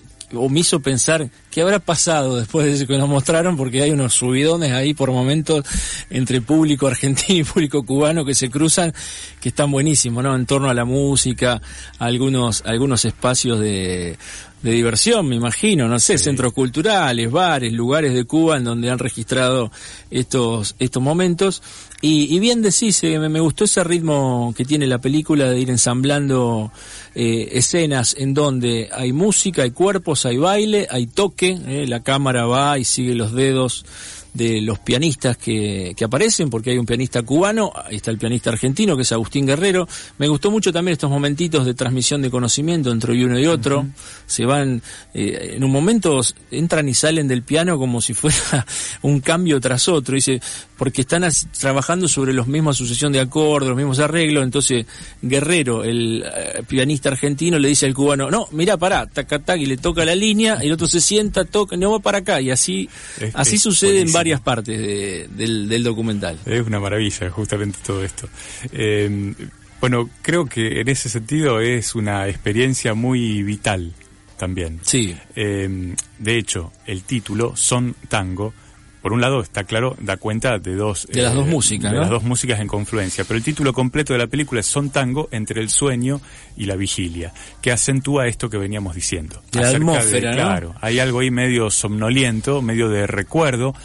me 0.49 0.59
hizo 0.59 0.79
pensar 0.79 1.29
qué 1.51 1.61
habrá 1.61 1.79
pasado 1.79 2.37
después 2.37 2.79
de 2.79 2.87
que 2.87 2.97
nos 2.97 3.07
mostraron, 3.07 3.55
porque 3.55 3.81
hay 3.81 3.91
unos 3.91 4.13
subidones 4.13 4.71
ahí 4.71 4.93
por 4.93 5.11
momentos 5.11 5.65
entre 6.09 6.41
público 6.41 6.87
argentino 6.87 7.39
y 7.39 7.43
público 7.43 7.83
cubano 7.83 8.25
que 8.25 8.35
se 8.35 8.49
cruzan, 8.49 8.93
que 9.39 9.49
están 9.49 9.71
buenísimos, 9.71 10.23
¿no? 10.23 10.35
En 10.35 10.45
torno 10.45 10.69
a 10.69 10.73
la 10.73 10.85
música, 10.85 11.61
algunos, 11.99 12.63
algunos 12.65 13.05
espacios 13.05 13.59
de, 13.59 14.17
de 14.63 14.71
diversión, 14.71 15.27
me 15.27 15.35
imagino, 15.35 15.89
no 15.89 15.99
sé, 15.99 16.17
centros 16.17 16.53
culturales, 16.53 17.29
bares, 17.29 17.73
lugares 17.73 18.13
de 18.13 18.23
Cuba 18.23 18.57
en 18.57 18.63
donde 18.63 18.89
han 18.89 18.97
registrado 18.97 19.71
estos, 20.09 20.75
estos 20.79 21.03
momentos. 21.03 21.61
Y, 22.01 22.37
bien 22.39 22.61
decís, 22.61 23.01
eh, 23.03 23.17
me, 23.17 23.39
gustó 23.39 23.63
ese 23.63 23.81
ritmo 23.83 24.53
que 24.57 24.65
tiene 24.65 24.87
la 24.87 24.99
película 24.99 25.49
de 25.49 25.59
ir 25.59 25.69
ensamblando 25.69 26.71
eh, 27.15 27.49
escenas 27.53 28.15
en 28.17 28.33
donde 28.33 28.89
hay 28.91 29.13
música, 29.13 29.63
hay 29.63 29.71
cuerpos, 29.71 30.25
hay 30.25 30.37
baile, 30.37 30.87
hay 30.89 31.07
toque, 31.07 31.57
eh, 31.65 31.85
la 31.87 32.03
cámara 32.03 32.45
va 32.45 32.77
y 32.77 32.83
sigue 32.83 33.15
los 33.15 33.33
dedos 33.33 33.85
de 34.33 34.61
los 34.61 34.79
pianistas 34.79 35.37
que, 35.37 35.93
que, 35.95 36.05
aparecen, 36.05 36.49
porque 36.49 36.71
hay 36.71 36.77
un 36.77 36.85
pianista 36.85 37.21
cubano, 37.21 37.71
está 37.89 38.11
el 38.11 38.17
pianista 38.17 38.49
argentino, 38.49 38.95
que 38.95 39.03
es 39.03 39.11
Agustín 39.11 39.45
Guerrero. 39.45 39.87
Me 40.17 40.27
gustó 40.27 40.49
mucho 40.51 40.73
también 40.73 40.93
estos 40.93 41.09
momentitos 41.09 41.65
de 41.65 41.73
transmisión 41.73 42.21
de 42.21 42.31
conocimiento 42.31 42.91
entre 42.91 43.13
uno 43.23 43.39
y 43.39 43.45
otro. 43.45 43.85
Se 44.25 44.45
van, 44.45 44.81
eh, 45.13 45.53
en 45.55 45.63
un 45.63 45.71
momento 45.71 46.19
entran 46.51 46.89
y 46.89 46.93
salen 46.93 47.27
del 47.27 47.43
piano 47.43 47.77
como 47.77 48.01
si 48.01 48.13
fuera 48.13 48.65
un 49.03 49.19
cambio 49.19 49.59
tras 49.59 49.87
otro. 49.87 50.15
Dice, 50.15 50.41
porque 50.83 50.99
están 50.99 51.23
trabajando 51.57 52.09
sobre 52.09 52.33
los 52.33 52.45
mismos 52.45 52.75
sucesión 52.75 53.13
de 53.13 53.21
acordes, 53.21 53.69
los 53.69 53.77
mismos 53.77 53.99
arreglos. 53.99 54.43
Entonces, 54.43 54.85
Guerrero, 55.21 55.81
el 55.85 56.25
eh, 56.25 56.61
pianista 56.67 57.07
argentino, 57.07 57.57
le 57.57 57.69
dice 57.69 57.85
al 57.85 57.93
cubano, 57.93 58.29
no, 58.29 58.49
mira, 58.51 58.75
pará, 58.75 59.07
taca, 59.07 59.39
taca, 59.39 59.55
y 59.55 59.65
le 59.65 59.77
toca 59.77 60.03
la 60.03 60.13
línea, 60.13 60.59
y 60.61 60.67
el 60.67 60.73
otro 60.73 60.87
se 60.87 60.99
sienta, 60.99 61.45
toca, 61.45 61.77
no 61.77 61.93
va 61.93 61.99
para 61.99 62.17
acá. 62.17 62.41
Y 62.41 62.51
así, 62.51 62.89
así 63.33 63.57
sucede 63.57 64.01
en 64.01 64.11
varias 64.11 64.41
partes 64.41 64.77
del, 64.77 65.83
documental. 65.85 66.37
Es 66.45 66.67
una 66.67 66.81
maravilla, 66.81 67.29
justamente 67.29 67.79
todo 67.85 68.03
esto. 68.03 68.27
Eh, 68.73 69.33
bueno, 69.79 70.09
creo 70.21 70.47
que 70.47 70.81
en 70.81 70.89
ese 70.89 71.07
sentido 71.07 71.61
es 71.61 71.95
una 71.95 72.27
experiencia 72.27 72.93
muy 72.93 73.41
vital 73.41 73.93
también. 74.37 74.81
Sí. 74.83 75.15
Eh, 75.33 75.95
de 76.19 76.37
hecho, 76.37 76.73
el 76.85 77.03
título, 77.03 77.55
Son 77.55 77.95
Tango, 78.09 78.53
por 79.03 79.11
un 79.11 79.19
lado 79.19 79.41
está 79.41 79.65
claro, 79.65 79.97
da 79.99 80.15
cuenta 80.15 80.59
de 80.59 80.75
dos... 80.75 81.07
De 81.11 81.21
las 81.21 81.33
dos 81.33 81.45
eh, 81.45 81.51
músicas, 81.51 81.91
De 81.91 81.99
las 81.99 82.09
dos 82.09 82.23
músicas 82.23 82.61
en 82.61 82.69
confluencia, 82.69 83.25
pero 83.25 83.37
el 83.37 83.43
título 83.43 83.73
completo 83.73 84.13
de 84.13 84.19
la 84.19 84.27
película 84.27 84.61
es 84.61 84.65
Son 84.65 84.91
Tango 84.91 85.27
entre 85.31 85.61
el 85.61 85.69
sueño 85.69 86.21
y 86.55 86.67
la 86.67 86.77
vigilia, 86.77 87.33
que 87.61 87.73
acentúa 87.73 88.27
esto 88.27 88.49
que 88.49 88.57
veníamos 88.57 88.95
diciendo. 88.95 89.43
La 89.51 89.67
atmósfera, 89.67 90.31
Claro, 90.31 90.73
hay 90.79 90.99
algo 90.99 91.19
ahí 91.19 91.31
medio 91.31 91.69
somnoliento, 91.69 92.61
medio 92.61 92.87
de 92.87 93.05
recuerdo, 93.05 93.75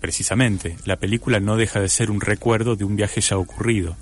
precisamente, 0.00 0.76
la 0.84 0.96
película 0.96 1.38
no 1.38 1.56
deja 1.56 1.80
de 1.80 1.88
ser 1.88 2.10
un 2.10 2.20
recuerdo 2.20 2.74
de 2.74 2.82
un 2.82 2.96
viaje 2.96 3.20
ya 3.20 3.36
ocurrido. 3.36 3.96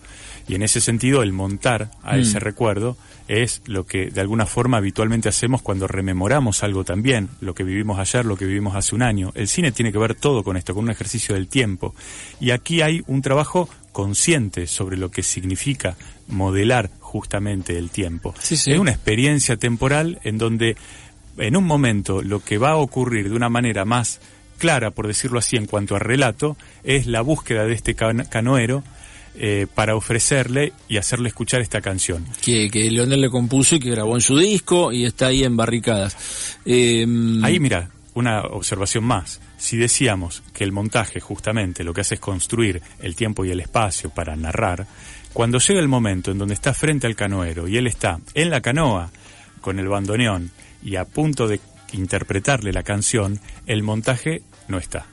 Y 0.49 0.55
en 0.55 0.63
ese 0.63 0.81
sentido, 0.81 1.23
el 1.23 1.33
montar 1.33 1.91
a 2.03 2.17
Mm. 2.17 2.21
ese 2.21 2.39
recuerdo 2.41 2.97
es 3.29 3.63
lo 3.67 3.85
que 3.85 4.11
de 4.11 4.21
alguna 4.21 4.47
forma 4.47 4.77
habitualmente 4.77 5.29
hacemos 5.29 5.61
cuando 5.61 5.89
rememoramos 5.89 6.63
algo 6.63 6.85
también, 6.85 7.29
lo 7.41 7.55
que 7.55 7.65
vivimos 7.65 7.99
ayer, 7.99 8.25
lo 8.25 8.37
que 8.37 8.45
vivimos 8.45 8.77
hace 8.77 8.95
un 8.95 9.03
año. 9.03 9.33
El 9.35 9.49
cine 9.49 9.73
tiene 9.73 9.91
que 9.91 9.99
ver 9.99 10.15
todo 10.15 10.45
con 10.45 10.57
esto, 10.57 10.73
con 10.75 10.85
un 10.85 10.91
ejercicio 10.91 11.35
del 11.35 11.49
tiempo. 11.49 11.95
Y 12.39 12.51
aquí 12.53 12.83
hay 12.83 13.03
un 13.09 13.23
trabajo 13.23 13.69
consciente 13.91 14.67
sobre 14.69 14.97
lo 14.97 15.11
que 15.11 15.25
significa 15.25 15.97
modelar 16.29 16.91
justamente 17.01 17.77
el 17.79 17.91
tiempo. 17.91 18.35
Sí, 18.39 18.57
sí. 18.57 18.71
Es 18.73 18.79
una 18.79 18.93
experiencia 18.93 19.57
temporal 19.57 20.21
en 20.23 20.39
donde 20.39 20.77
en 21.39 21.57
un 21.57 21.65
momento 21.65 22.23
lo 22.23 22.41
que 22.45 22.59
va 22.59 22.71
a 22.73 22.77
ocurrir 22.77 23.29
de 23.31 23.35
una 23.37 23.49
manera 23.49 23.85
más 23.85 24.21
clara, 24.59 24.91
por 24.93 25.07
decirlo 25.09 25.39
así, 25.39 25.57
en 25.57 25.67
cuanto 25.67 25.97
a 25.97 25.99
relato, 25.99 26.57
es 26.85 27.07
la 27.07 27.21
búsqueda 27.23 27.65
de 27.65 27.75
este 27.75 27.95
can- 27.95 28.27
canoero 28.31 28.85
eh, 29.39 29.67
para 29.75 29.97
ofrecerle 29.97 30.73
y 30.89 30.97
hacerle 30.97 31.29
escuchar 31.29 31.61
esta 31.61 31.81
canción. 31.81 32.25
Que, 32.41 32.71
que 32.71 32.91
Leonel 32.91 33.21
le 33.21 33.31
compuso 33.31 33.77
y 33.77 33.81
que 33.81 33.91
grabó 33.91 34.15
en 34.15 34.23
su 34.23 34.39
disco 34.39 34.93
y 34.93 35.05
está 35.05 35.27
ahí 35.27 35.45
en 35.45 35.57
barricadas. 35.57 36.59
Eh, 36.65 37.07
Ahí, 37.43 37.61
mira, 37.61 37.91
una 38.15 38.41
observación 38.41 39.05
más. 39.05 39.41
Si 39.59 39.77
decíamos 39.77 40.43
que 40.55 40.65
el 40.65 40.73
montaje 40.73 41.21
justamente 41.21 41.85
lo 41.85 41.93
que 41.93 42.01
hace 42.01 42.15
es 42.15 42.21
construir 42.21 42.81
el 43.01 43.15
tiempo 43.15 43.45
y 43.45 43.51
el 43.51 43.61
espacio 43.61 44.11
para 44.11 44.37
narrar, 44.37 44.87
cuando 45.35 45.59
llega 45.59 45.81
el 45.81 45.89
momento 45.89 46.31
en 46.31 46.39
donde 46.39 46.55
está 46.55 46.73
frente 46.73 47.07
al 47.07 47.15
canoero 47.15 47.69
y 47.69 47.77
él 47.77 47.87
está 47.87 48.19
en 48.33 48.49
la 48.49 48.63
canoa 48.63 49.11
con 49.61 49.79
el 49.79 49.89
bandoneón 49.89 50.51
y 50.83 50.97
a 50.97 51.05
punto 51.05 51.47
de 51.47 51.61
interpretarle 51.93 52.73
la 52.73 52.83
canción, 52.83 53.39
el 53.67 53.83
montaje 53.83 54.43
no 54.69 54.79
está. 54.79 55.07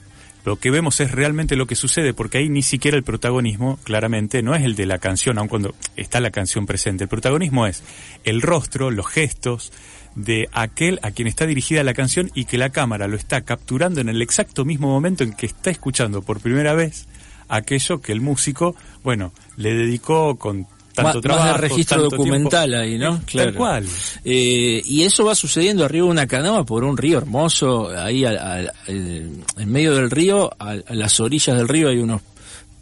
Lo 0.45 0.57
que 0.57 0.71
vemos 0.71 0.99
es 0.99 1.11
realmente 1.11 1.55
lo 1.55 1.67
que 1.67 1.75
sucede, 1.75 2.13
porque 2.13 2.39
ahí 2.39 2.49
ni 2.49 2.63
siquiera 2.63 2.97
el 2.97 3.03
protagonismo, 3.03 3.79
claramente, 3.83 4.43
no 4.43 4.55
es 4.55 4.63
el 4.63 4.75
de 4.75 4.85
la 4.85 4.99
canción, 4.99 5.37
aun 5.37 5.47
cuando 5.47 5.73
está 5.95 6.19
la 6.19 6.31
canción 6.31 6.65
presente. 6.65 7.05
El 7.05 7.09
protagonismo 7.09 7.65
es 7.65 7.81
el 8.25 8.41
rostro, 8.41 8.91
los 8.91 9.07
gestos 9.07 9.71
de 10.15 10.49
aquel 10.51 10.99
a 11.01 11.11
quien 11.11 11.27
está 11.27 11.45
dirigida 11.45 11.83
la 11.83 11.93
canción 11.93 12.29
y 12.35 12.45
que 12.45 12.57
la 12.57 12.69
cámara 12.69 13.07
lo 13.07 13.15
está 13.15 13.41
capturando 13.41 14.01
en 14.01 14.09
el 14.09 14.21
exacto 14.21 14.65
mismo 14.65 14.87
momento 14.89 15.23
en 15.23 15.33
que 15.33 15.45
está 15.45 15.71
escuchando 15.71 16.21
por 16.21 16.39
primera 16.39 16.73
vez 16.73 17.07
aquello 17.47 18.01
que 18.01 18.11
el 18.11 18.21
músico, 18.21 18.75
bueno, 19.03 19.33
le 19.57 19.73
dedicó 19.73 20.37
con 20.37 20.67
tanto 20.93 21.21
más, 21.29 21.45
de 21.53 21.57
registro 21.57 21.97
tanto 22.01 22.15
documental 22.15 22.69
tiempo. 22.69 22.83
ahí, 22.83 22.97
¿no? 22.97 23.15
Eh, 23.15 23.37
Tal 23.37 23.53
cual. 23.55 23.85
Eh, 24.23 24.81
y 24.85 25.03
eso 25.03 25.25
va 25.25 25.35
sucediendo 25.35 25.83
arriba 25.85 26.05
de 26.05 26.11
una 26.11 26.27
canoa 26.27 26.63
por 26.65 26.83
un 26.83 26.95
río 26.97 27.17
hermoso, 27.17 27.89
ahí 27.97 28.23
al- 28.25 28.37
al- 28.37 28.71
al- 28.87 29.31
en 29.57 29.71
medio 29.71 29.95
del 29.95 30.09
río, 30.11 30.51
a 30.59 30.75
las 30.89 31.19
orillas 31.19 31.57
del 31.57 31.67
río 31.67 31.89
hay 31.89 31.97
unos 31.97 32.21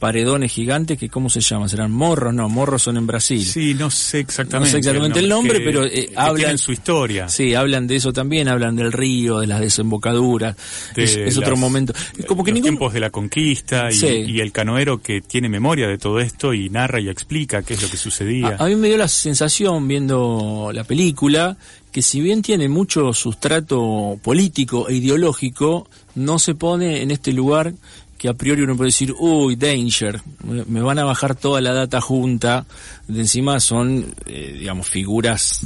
paredones 0.02 0.52
gigantes 0.52 0.98
que, 0.98 1.08
¿cómo 1.10 1.30
se 1.30 1.40
llaman? 1.42 1.70
¿Serán 1.70 1.92
morros? 1.92 2.34
No, 2.34 2.50
morros 2.50 2.82
son 2.82 2.98
en 2.98 3.06
Brasil. 3.06 3.46
Sí, 3.46 3.76
no 3.76 3.92
sé 3.92 4.20
exactamente. 4.20 4.68
No 4.70 4.72
sé 4.72 4.78
exactamente 4.80 5.20
el 5.20 5.30
nombre, 5.30 5.60
que- 5.60 5.64
pero, 5.66 5.86
eh, 5.86 6.08
que 6.10 6.14
hablan- 6.16 6.36
tienen 6.38 6.58
su 6.58 6.72
historia. 6.72 7.30
Sí, 7.30 7.54
hablan 7.54 7.86
de 7.86 7.98
eso 7.98 8.12
también, 8.12 8.48
hablan 8.48 8.76
del 8.76 8.92
río, 8.92 9.40
de 9.40 9.46
las 9.48 9.60
desembocaduras. 9.62 10.56
de 10.96 11.04
es, 11.04 11.16
es 11.16 11.38
otro 11.38 11.52
las- 11.52 11.60
momento. 11.60 11.94
Como 12.28 12.44
que 12.44 12.50
los 12.52 12.56
ningún, 12.56 12.72
tiempos 12.72 12.94
de 12.94 13.00
la 13.00 13.12
conquista 13.12 13.92
y, 13.92 13.94
Sí. 13.94 14.08
y 14.08 14.40
el 14.40 14.52
canoero 14.52 15.00
que 15.02 15.22
tiene 15.22 15.48
memoria 15.50 15.88
de 15.88 16.00
todo 16.00 16.20
esto 16.20 16.54
y 16.54 16.70
narra 16.72 17.00
y 17.00 17.08
explica 17.08 17.62
qué 17.62 17.76
es 17.76 17.82
lo 17.84 17.88
que 17.90 17.98
sucedía. 17.98 18.56
A, 18.60 18.66
a 18.66 18.68
mí 18.68 18.76
me 18.76 18.88
dio 18.88 18.98
la 18.98 19.08
sensación 19.08 19.88
viendo 19.88 20.72
la 20.74 20.84
película 20.84 21.58
que 21.92 22.02
si 22.02 22.22
bien 22.22 22.42
tiene 22.42 22.68
mucho 22.70 23.14
sustrato 23.14 24.18
político 24.24 24.90
e 24.90 24.96
ideológico, 24.96 25.88
no 26.16 26.40
se 26.40 26.56
pone 26.56 27.02
en 27.04 27.12
este 27.12 27.34
lugar 27.34 27.74
que 28.22 28.30
a 28.30 28.36
priori 28.36 28.62
uno 28.62 28.78
puede 28.78 28.90
decir, 28.90 29.16
uy, 29.18 29.56
danger, 29.56 30.22
me 30.44 30.80
van 30.80 31.00
a 31.00 31.04
bajar 31.04 31.34
toda 31.34 31.60
la 31.60 31.74
data 31.74 32.00
junta, 32.02 32.68
de 33.08 33.20
encima 33.20 33.60
son, 33.60 34.14
eh, 34.28 34.58
digamos, 34.60 34.86
figuras 34.88 35.66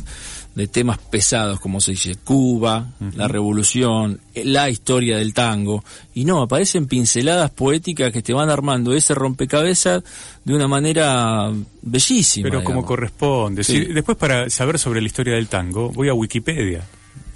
de 0.55 0.65
temas 0.67 0.97
pesados, 0.99 1.59
como 1.59 1.81
se 1.81 1.91
dice, 1.91 2.15
Cuba, 2.23 2.93
la 3.13 3.27
revolución, 3.27 4.21
la 4.35 4.69
historia 4.69 5.17
del 5.17 5.33
tango, 5.33 5.83
y 6.13 6.23
no, 6.23 6.41
aparecen 6.43 6.87
pinceladas 6.87 7.51
poéticas 7.51 8.13
que 8.13 8.21
te 8.21 8.31
van 8.31 8.49
armando 8.49 8.93
ese 8.93 9.13
rompecabezas 9.13 10.01
de 10.45 10.53
una 10.55 10.69
manera 10.69 11.51
bellísima. 11.81 12.47
pero 12.49 12.63
como 12.63 12.85
corresponde. 12.85 13.65
Sí. 13.65 13.79
Si- 13.85 13.93
después 13.93 14.17
para 14.17 14.49
saber 14.49 14.79
sobre 14.79 15.01
la 15.01 15.07
historia 15.07 15.33
del 15.35 15.49
tango, 15.49 15.89
voy 15.89 16.07
a 16.07 16.13
Wikipedia, 16.13 16.85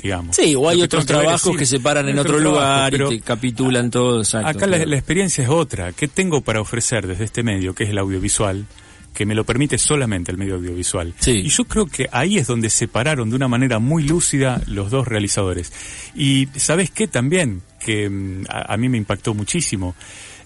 digamos. 0.02 0.36
Sí, 0.36 0.56
o 0.56 0.70
hay 0.70 0.80
Lo 0.80 0.86
otros 0.86 1.06
que 1.06 1.14
trabajos 1.14 1.58
que 1.58 1.66
se 1.66 1.80
paran 1.80 2.08
en 2.10 2.20
otro 2.20 2.40
lugar 2.40 2.94
y 2.94 2.98
te 3.10 3.22
capitulan 3.22 3.90
todo. 3.92 4.20
exacto, 4.20 4.48
Acá 4.50 4.68
la, 4.68 4.78
claro. 4.78 4.90
la 4.92 4.98
experiencia 4.98 5.44
es 5.44 5.50
otra. 5.50 5.92
¿Qué 5.94 6.08
tengo 6.08 6.42
para 6.42 6.62
ofrecer 6.62 7.08
desde 7.08 7.26
este 7.26 7.44
medio, 7.44 7.74
que 7.74 7.84
es 7.84 7.90
el 7.90 7.98
audiovisual? 7.98 8.66
que 9.12 9.26
me 9.26 9.34
lo 9.34 9.44
permite 9.44 9.80
solamente 9.80 10.32
el 10.32 10.38
medio 10.38 10.56
audiovisual. 10.56 11.14
Sí. 11.20 11.32
Y 11.32 11.50
yo 11.50 11.66
creo 11.66 11.88
que 11.88 12.08
ahí 12.12 12.38
es 12.38 12.46
donde 12.46 12.70
se 12.70 12.88
pararon 12.88 13.30
de 13.32 13.36
una 13.36 13.48
manera 13.48 13.80
muy 13.80 14.04
lúcida 14.04 14.62
los 14.68 14.92
dos 14.92 15.08
realizadores. 15.08 15.74
Y 16.16 16.48
¿sabes 16.56 16.92
qué 16.92 17.08
también? 17.08 17.64
Que 17.84 18.08
mm, 18.08 18.46
a, 18.48 18.74
a 18.74 18.78
mí 18.78 18.88
me 18.88 18.98
impactó 18.98 19.34
muchísimo. 19.34 19.96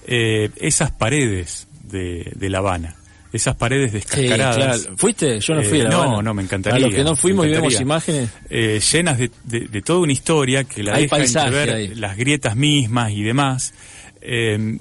Eh, 0.07 0.49
esas 0.55 0.91
paredes 0.91 1.67
de, 1.83 2.31
de 2.35 2.49
La 2.49 2.59
Habana. 2.59 2.95
Esas 3.33 3.55
paredes 3.55 3.89
Sí, 3.91 3.97
descascaradas. 3.97 4.55
claro. 4.83 4.97
¿Fuiste? 4.97 5.39
Yo 5.39 5.55
no 5.55 5.63
fui 5.63 5.79
a 5.79 5.81
Eh, 5.81 5.83
La 5.85 5.89
no, 5.89 6.21
no, 6.21 6.33
me 6.35 6.43
encantaría. 6.43 6.77
A 6.77 6.79
los 6.87 6.93
que 6.95 7.03
no 7.03 7.15
fuimos 7.15 7.47
y 7.47 7.49
vemos 7.49 7.81
imágenes. 7.81 8.29
Eh, 8.49 8.79
llenas 8.91 9.17
de, 9.17 9.31
de- 9.43 9.67
de 9.67 9.81
toda 9.81 9.99
una 9.99 10.11
historia 10.13 10.63
que 10.63 10.83
la 10.83 10.93
Hay 10.95 11.07
deja 11.07 11.43
ahí. 11.75 11.87
las 11.95 12.15
grietas 12.15 12.55
mismas 12.55 13.11
y 13.11 13.23
demás. 13.23 13.73
Eh, 14.21 14.77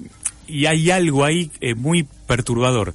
y 0.47 0.65
hay 0.67 0.91
algo 0.91 1.25
ahí 1.25 1.49
eh, 1.61 1.73
muy 1.73 2.07
perturbador, 2.27 2.93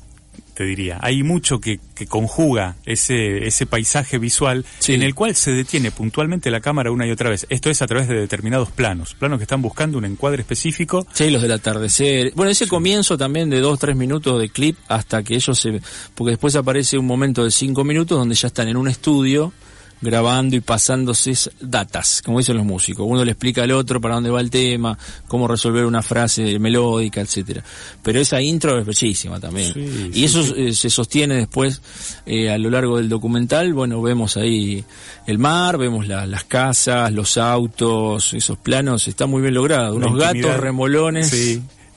te 0.58 0.64
diría. 0.64 0.98
Hay 1.02 1.22
mucho 1.22 1.60
que, 1.60 1.78
que 1.94 2.08
conjuga 2.08 2.74
ese, 2.84 3.46
ese 3.46 3.64
paisaje 3.64 4.18
visual 4.18 4.64
Sí. 4.80 4.92
en 4.94 5.04
el 5.04 5.14
cual 5.14 5.36
se 5.36 5.52
detiene 5.52 5.92
puntualmente 5.92 6.50
la 6.50 6.60
cámara 6.60 6.90
una 6.90 7.06
y 7.06 7.12
otra 7.12 7.30
vez. 7.30 7.46
Esto 7.48 7.70
es 7.70 7.80
a 7.80 7.86
través 7.86 8.08
de 8.08 8.16
determinados 8.16 8.72
planos, 8.72 9.14
planos 9.14 9.38
que 9.38 9.44
están 9.44 9.62
buscando 9.62 9.98
un 9.98 10.04
encuadre 10.04 10.40
específico. 10.42 11.06
Sí, 11.12 11.30
los 11.30 11.42
del 11.42 11.52
atardecer. 11.52 12.32
Bueno, 12.34 12.50
ese 12.50 12.66
comienzo 12.66 13.16
también 13.16 13.48
de 13.50 13.60
dos, 13.60 13.78
tres 13.78 13.94
minutos 13.94 14.40
de 14.40 14.48
clip 14.48 14.76
hasta 14.88 15.22
que 15.22 15.36
ellos 15.36 15.56
se... 15.60 15.80
Porque 16.16 16.30
después 16.32 16.56
aparece 16.56 16.98
un 16.98 17.06
momento 17.06 17.44
de 17.44 17.52
cinco 17.52 17.84
minutos 17.84 18.18
donde 18.18 18.34
ya 18.34 18.48
están 18.48 18.66
en 18.66 18.76
un 18.76 18.88
estudio 18.88 19.52
grabando 20.00 20.54
y 20.56 20.60
pasándose 20.60 21.32
datas, 21.60 22.22
como 22.24 22.38
dicen 22.38 22.56
los 22.56 22.64
músicos. 22.66 23.06
Uno 23.08 23.24
le 23.24 23.32
explica 23.32 23.62
al 23.62 23.70
otro 23.72 24.00
para 24.00 24.14
dónde 24.14 24.30
va 24.30 24.40
el 24.40 24.50
tema, 24.50 24.96
cómo 25.26 25.48
resolver 25.48 25.84
una 25.84 26.02
frase 26.02 26.58
melódica, 26.58 27.20
etcétera. 27.20 27.62
Pero 28.02 28.20
esa 28.20 28.40
intro 28.40 28.78
es 28.78 28.86
bellísima 28.86 29.40
también. 29.40 29.72
Sí, 29.74 29.80
y 29.80 30.12
sí, 30.14 30.24
eso 30.24 30.42
sí. 30.42 30.52
eh, 30.56 30.72
se 30.72 30.90
sostiene 30.90 31.34
después 31.36 31.80
eh, 32.26 32.50
a 32.50 32.58
lo 32.58 32.70
largo 32.70 32.96
del 32.98 33.08
documental. 33.08 33.72
Bueno, 33.74 34.00
vemos 34.02 34.36
ahí 34.36 34.84
el 35.26 35.38
mar, 35.38 35.78
vemos 35.78 36.06
la- 36.06 36.26
las 36.26 36.44
casas, 36.44 37.12
los 37.12 37.36
autos, 37.38 38.34
esos 38.34 38.58
planos, 38.58 39.08
está 39.08 39.26
muy 39.26 39.42
bien 39.42 39.54
logrado. 39.54 39.96
Unos 39.96 40.12
gatos 40.18 40.56
remolones. 40.60 41.28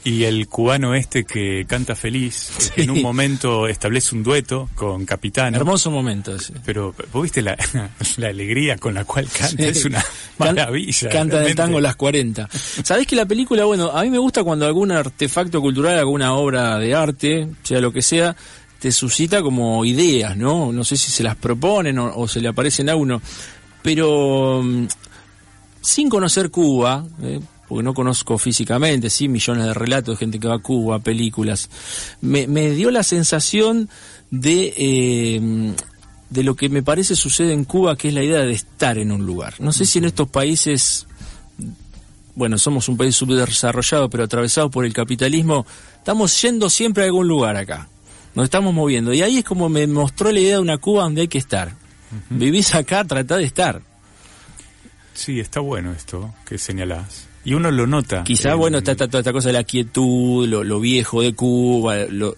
Sí. 0.03 0.09
Y 0.09 0.23
el 0.23 0.47
cubano 0.47 0.95
este 0.95 1.23
que 1.25 1.65
canta 1.67 1.95
feliz, 1.95 2.51
Sí. 2.57 2.81
en 2.81 2.91
un 2.91 3.01
momento 3.01 3.67
establece 3.67 4.15
un 4.15 4.23
dueto 4.23 4.69
con 4.75 5.05
Capitano. 5.05 5.57
Hermoso 5.57 5.91
momento 5.91 6.35
ese. 6.35 6.53
Pero 6.65 6.95
vos 7.13 7.23
viste 7.23 7.41
la, 7.41 7.55
la 8.17 8.27
alegría 8.27 8.77
con 8.77 8.93
la 8.95 9.05
cual 9.05 9.27
canta, 9.27 9.63
Sí. 9.63 9.69
es 9.69 9.85
una 9.85 10.03
maravilla. 10.37 11.09
Canta 11.09 11.35
realmente. 11.37 11.55
tango 11.55 11.79
las 11.79 11.95
40. 11.95 12.49
¿Sabés 12.83 13.05
que 13.07 13.15
la 13.15 13.25
película, 13.25 13.65
bueno, 13.65 13.91
a 13.91 14.01
mí 14.03 14.09
me 14.09 14.17
gusta 14.17 14.43
cuando 14.43 14.65
algún 14.65 14.91
artefacto 14.91 15.61
cultural, 15.61 15.99
alguna 15.99 16.33
obra 16.33 16.77
de 16.79 16.95
arte, 16.95 17.47
sea 17.63 17.79
lo 17.79 17.91
que 17.91 18.01
sea, 18.01 18.35
te 18.79 18.91
suscita 18.91 19.41
como 19.43 19.85
ideas, 19.85 20.35
¿no? 20.35 20.71
No 20.71 20.83
sé 20.83 20.97
si 20.97 21.11
se 21.11 21.21
las 21.21 21.35
proponen 21.35 21.99
o, 21.99 22.11
o 22.15 22.27
se 22.27 22.41
le 22.41 22.47
aparecen 22.47 22.89
a 22.89 22.95
uno. 22.95 23.21
Pero 23.83 24.61
mm, 24.63 24.87
sin 25.81 26.09
conocer 26.09 26.49
Cuba, 26.51 27.05
¿eh? 27.21 27.39
Porque 27.71 27.83
no 27.83 27.93
conozco 27.93 28.37
físicamente, 28.37 29.09
sí, 29.09 29.29
millones 29.29 29.65
de 29.65 29.73
relatos 29.73 30.15
de 30.15 30.25
gente 30.25 30.41
que 30.41 30.47
va 30.49 30.55
a 30.55 30.59
Cuba, 30.59 30.99
películas, 30.99 31.69
me, 32.19 32.45
me 32.45 32.71
dio 32.71 32.91
la 32.91 33.01
sensación 33.01 33.87
de, 34.29 34.73
eh, 34.75 35.73
de 36.29 36.43
lo 36.43 36.57
que 36.57 36.67
me 36.67 36.83
parece 36.83 37.15
sucede 37.15 37.53
en 37.53 37.63
Cuba, 37.63 37.95
que 37.95 38.09
es 38.09 38.13
la 38.13 38.23
idea 38.23 38.41
de 38.41 38.51
estar 38.51 38.97
en 38.97 39.13
un 39.13 39.25
lugar. 39.25 39.53
No 39.59 39.71
sé 39.71 39.85
si 39.85 39.99
en 39.99 40.03
estos 40.03 40.27
países, 40.27 41.07
bueno, 42.35 42.57
somos 42.57 42.89
un 42.89 42.97
país 42.97 43.15
subdesarrollado, 43.15 44.09
pero 44.09 44.25
atravesado 44.25 44.69
por 44.69 44.83
el 44.83 44.91
capitalismo, 44.91 45.65
estamos 45.95 46.41
yendo 46.41 46.69
siempre 46.69 47.03
a 47.03 47.05
algún 47.05 47.29
lugar 47.29 47.55
acá. 47.55 47.87
Nos 48.35 48.43
estamos 48.43 48.73
moviendo. 48.73 49.13
Y 49.13 49.21
ahí 49.21 49.37
es 49.37 49.45
como 49.45 49.69
me 49.69 49.87
mostró 49.87 50.29
la 50.33 50.41
idea 50.41 50.55
de 50.55 50.61
una 50.61 50.77
Cuba 50.77 51.03
donde 51.03 51.21
hay 51.21 51.29
que 51.29 51.37
estar. 51.37 51.73
Vivís 52.29 52.75
acá, 52.75 53.05
tratá 53.05 53.37
de 53.37 53.45
estar. 53.45 53.81
Sí, 55.13 55.39
está 55.39 55.61
bueno 55.61 55.93
esto 55.93 56.33
que 56.45 56.57
señalás. 56.57 57.30
Y 57.43 57.53
uno 57.53 57.71
lo 57.71 57.87
nota. 57.87 58.23
Quizá, 58.23 58.51
en- 58.51 58.57
bueno, 58.59 58.77
está, 58.79 58.91
está 58.93 59.07
toda 59.07 59.19
esta 59.19 59.33
cosa 59.33 59.49
de 59.49 59.53
la 59.53 59.63
quietud, 59.63 60.47
lo, 60.47 60.63
lo 60.63 60.79
viejo 60.79 61.21
de 61.21 61.33
Cuba, 61.33 62.05
lo- 62.09 62.35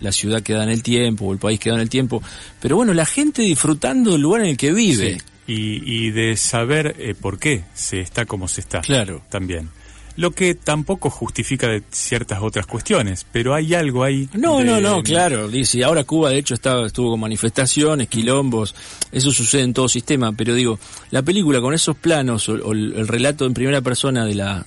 la 0.00 0.12
ciudad 0.12 0.42
que 0.42 0.52
da 0.52 0.62
en 0.64 0.70
el 0.70 0.82
tiempo, 0.82 1.32
el 1.32 1.38
país 1.38 1.58
que 1.58 1.70
da 1.70 1.76
en 1.76 1.82
el 1.82 1.88
tiempo. 1.90 2.22
Pero 2.60 2.76
bueno, 2.76 2.92
la 2.94 3.06
gente 3.06 3.42
disfrutando 3.42 4.12
del 4.12 4.20
lugar 4.22 4.42
en 4.42 4.48
el 4.48 4.56
que 4.56 4.72
vive. 4.72 5.18
Sí. 5.18 5.24
Y, 5.48 6.06
y 6.06 6.10
de 6.10 6.36
saber 6.36 6.96
eh, 6.98 7.14
por 7.14 7.38
qué 7.38 7.64
se 7.72 8.00
está 8.00 8.26
como 8.26 8.48
se 8.48 8.60
está. 8.62 8.80
Claro. 8.80 9.22
También. 9.28 9.70
Lo 10.16 10.30
que 10.30 10.54
tampoco 10.54 11.10
justifica 11.10 11.68
de 11.68 11.82
ciertas 11.90 12.40
otras 12.42 12.66
cuestiones, 12.66 13.26
pero 13.32 13.54
hay 13.54 13.74
algo 13.74 14.02
ahí. 14.02 14.28
No, 14.32 14.58
de- 14.58 14.64
no, 14.64 14.80
no, 14.80 15.02
claro. 15.02 15.48
Dice, 15.48 15.84
ahora 15.84 16.04
Cuba 16.04 16.30
de 16.30 16.38
hecho 16.38 16.54
estaba, 16.54 16.86
estuvo 16.86 17.10
con 17.10 17.20
manifestaciones, 17.20 18.08
quilombos, 18.08 18.74
eso 19.12 19.30
sucede 19.30 19.62
en 19.62 19.74
todo 19.74 19.88
sistema, 19.88 20.32
pero 20.32 20.54
digo, 20.54 20.78
la 21.10 21.22
película 21.22 21.60
con 21.60 21.74
esos 21.74 21.96
planos 21.96 22.48
o, 22.48 22.54
o 22.54 22.72
el, 22.72 22.94
el 22.94 23.08
relato 23.08 23.44
en 23.46 23.54
primera 23.54 23.80
persona 23.82 24.24
de 24.24 24.34
la 24.34 24.66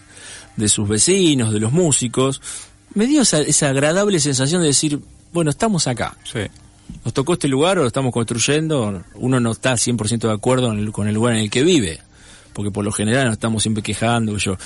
de 0.55 0.67
sus 0.69 0.87
vecinos, 0.89 1.53
de 1.53 1.59
los 1.59 1.71
músicos, 1.71 2.41
me 2.93 3.07
dio 3.07 3.21
esa, 3.21 3.39
esa 3.41 3.69
agradable 3.69 4.19
sensación 4.19 4.61
de 4.61 4.67
decir, 4.67 4.99
bueno, 5.31 5.49
estamos 5.51 5.87
acá. 5.87 6.17
Sí. 6.23 6.39
Nos 7.05 7.13
tocó 7.13 7.33
este 7.33 7.47
lugar 7.47 7.77
o 7.77 7.81
lo 7.81 7.87
estamos 7.87 8.11
construyendo, 8.11 9.03
uno 9.15 9.39
no 9.39 9.51
está 9.51 9.73
100% 9.73 10.27
de 10.27 10.33
acuerdo 10.33 10.71
el- 10.73 10.91
con 10.91 11.07
el 11.07 11.15
lugar 11.15 11.35
en 11.35 11.41
el 11.41 11.49
que 11.49 11.63
vive, 11.63 11.99
porque 12.51 12.71
por 12.71 12.83
lo 12.83 12.91
general 12.91 13.25
nos 13.25 13.33
estamos 13.33 13.61
siempre 13.63 13.81
quejando, 13.83 14.37
yo. 14.37 14.57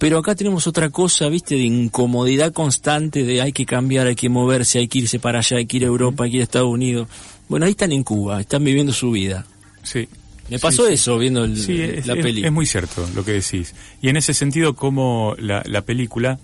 Pero 0.00 0.18
acá 0.18 0.34
tenemos 0.34 0.66
otra 0.66 0.88
cosa, 0.90 1.28
viste, 1.28 1.54
de 1.54 1.60
incomodidad 1.62 2.52
constante, 2.52 3.22
de 3.22 3.40
hay 3.42 3.52
que 3.52 3.66
cambiar, 3.66 4.06
hay 4.08 4.16
que 4.16 4.28
moverse, 4.28 4.78
hay 4.80 4.88
que 4.88 5.00
irse 5.00 5.20
para 5.20 5.38
allá, 5.40 5.58
hay 5.58 5.66
que 5.66 5.76
ir 5.76 5.84
a 5.84 5.88
Europa, 5.88 6.24
hay 6.24 6.30
que 6.30 6.36
ir 6.38 6.40
a 6.40 6.44
Estados 6.44 6.70
Unidos. 6.70 7.06
Bueno, 7.48 7.66
ahí 7.66 7.72
están 7.72 7.92
en 7.92 8.02
Cuba, 8.02 8.40
están 8.40 8.64
viviendo 8.64 8.92
su 8.92 9.10
vida. 9.12 9.44
Sí. 9.82 10.08
Me 10.48 10.58
pasó 10.58 10.86
Sí, 10.88 10.94
eso 10.94 11.16
viendo 11.18 11.44
el- 11.44 11.56
Sí, 11.56 11.80
es, 11.80 12.06
la 12.06 12.14
es- 12.14 12.22
peli. 12.24 12.44
es 12.44 12.50
muy 12.50 12.66
cierto 12.66 13.06
lo 13.14 13.24
que 13.24 13.32
decís. 13.32 13.74
Y 14.02 14.08
en 14.08 14.16
ese 14.16 14.34
sentido, 14.34 14.74
como 14.74 15.36
la, 15.38 15.62
la 15.66 15.82
película 15.82 16.40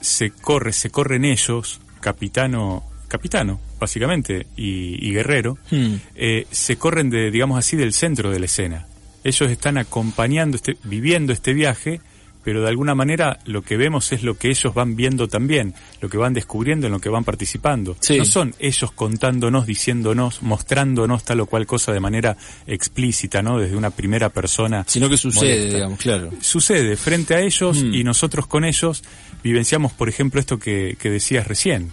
se 0.00 0.30
corre, 0.30 0.72
se 0.72 0.88
corren 0.90 1.24
ellos, 1.24 1.80
capitano, 2.00 2.84
capitano, 3.08 3.60
básicamente, 3.80 4.46
y, 4.56 5.06
y 5.06 5.12
guerrero, 5.12 5.58
Hmm. 5.70 5.96
eh, 6.14 6.46
se 6.50 6.76
corren 6.76 7.10
de, 7.10 7.30
digamos 7.32 7.58
así, 7.58 7.76
del 7.76 7.92
centro 7.92 8.30
de 8.30 8.38
la 8.38 8.46
escena. 8.46 8.86
Ellos 9.24 9.50
están 9.50 9.76
acompañando, 9.76 10.56
este, 10.56 10.76
viviendo 10.84 11.32
este 11.32 11.52
viaje, 11.52 12.00
pero 12.44 12.60
de 12.62 12.68
alguna 12.68 12.94
manera 12.94 13.38
lo 13.46 13.62
que 13.62 13.76
vemos 13.76 14.12
es 14.12 14.22
lo 14.22 14.36
que 14.36 14.48
ellos 14.50 14.74
van 14.74 14.96
viendo 14.96 15.28
también, 15.28 15.74
lo 16.00 16.08
que 16.08 16.18
van 16.18 16.34
descubriendo, 16.34 16.86
en 16.86 16.92
lo 16.92 16.98
que 17.00 17.08
van 17.08 17.24
participando. 17.24 17.96
Sí. 18.00 18.18
No 18.18 18.24
son 18.24 18.54
ellos 18.58 18.90
contándonos, 18.92 19.66
diciéndonos, 19.66 20.42
mostrándonos 20.42 21.24
tal 21.24 21.40
o 21.40 21.46
cual 21.46 21.66
cosa 21.66 21.92
de 21.92 22.00
manera 22.00 22.36
explícita, 22.66 23.42
¿no? 23.42 23.58
Desde 23.58 23.76
una 23.76 23.90
primera 23.90 24.28
persona. 24.30 24.84
Sino 24.88 25.08
que 25.08 25.16
sucede, 25.16 25.56
molesta. 25.56 25.74
digamos, 25.76 25.98
claro. 25.98 26.30
Sucede 26.40 26.96
frente 26.96 27.34
a 27.34 27.40
ellos 27.40 27.82
Mm. 27.82 27.94
y 27.94 28.04
nosotros 28.04 28.46
con 28.46 28.64
ellos 28.64 29.02
vivenciamos, 29.42 29.92
por 29.92 30.08
ejemplo, 30.08 30.40
esto 30.40 30.58
que, 30.58 30.96
que 30.98 31.10
decías 31.10 31.46
recién. 31.46 31.90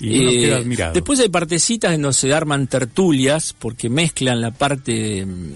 Y 0.00 0.20
uno 0.20 0.30
Eh, 0.30 0.38
queda 0.40 0.56
admirado. 0.58 0.92
Después 0.94 1.18
hay 1.18 1.28
partecitas 1.28 1.92
en 1.92 2.02
donde 2.02 2.14
se 2.14 2.32
arman 2.32 2.68
tertulias 2.68 3.52
porque 3.58 3.88
mezclan 3.88 4.40
la 4.40 4.52
parte, 4.52 5.26
mm, 5.26 5.54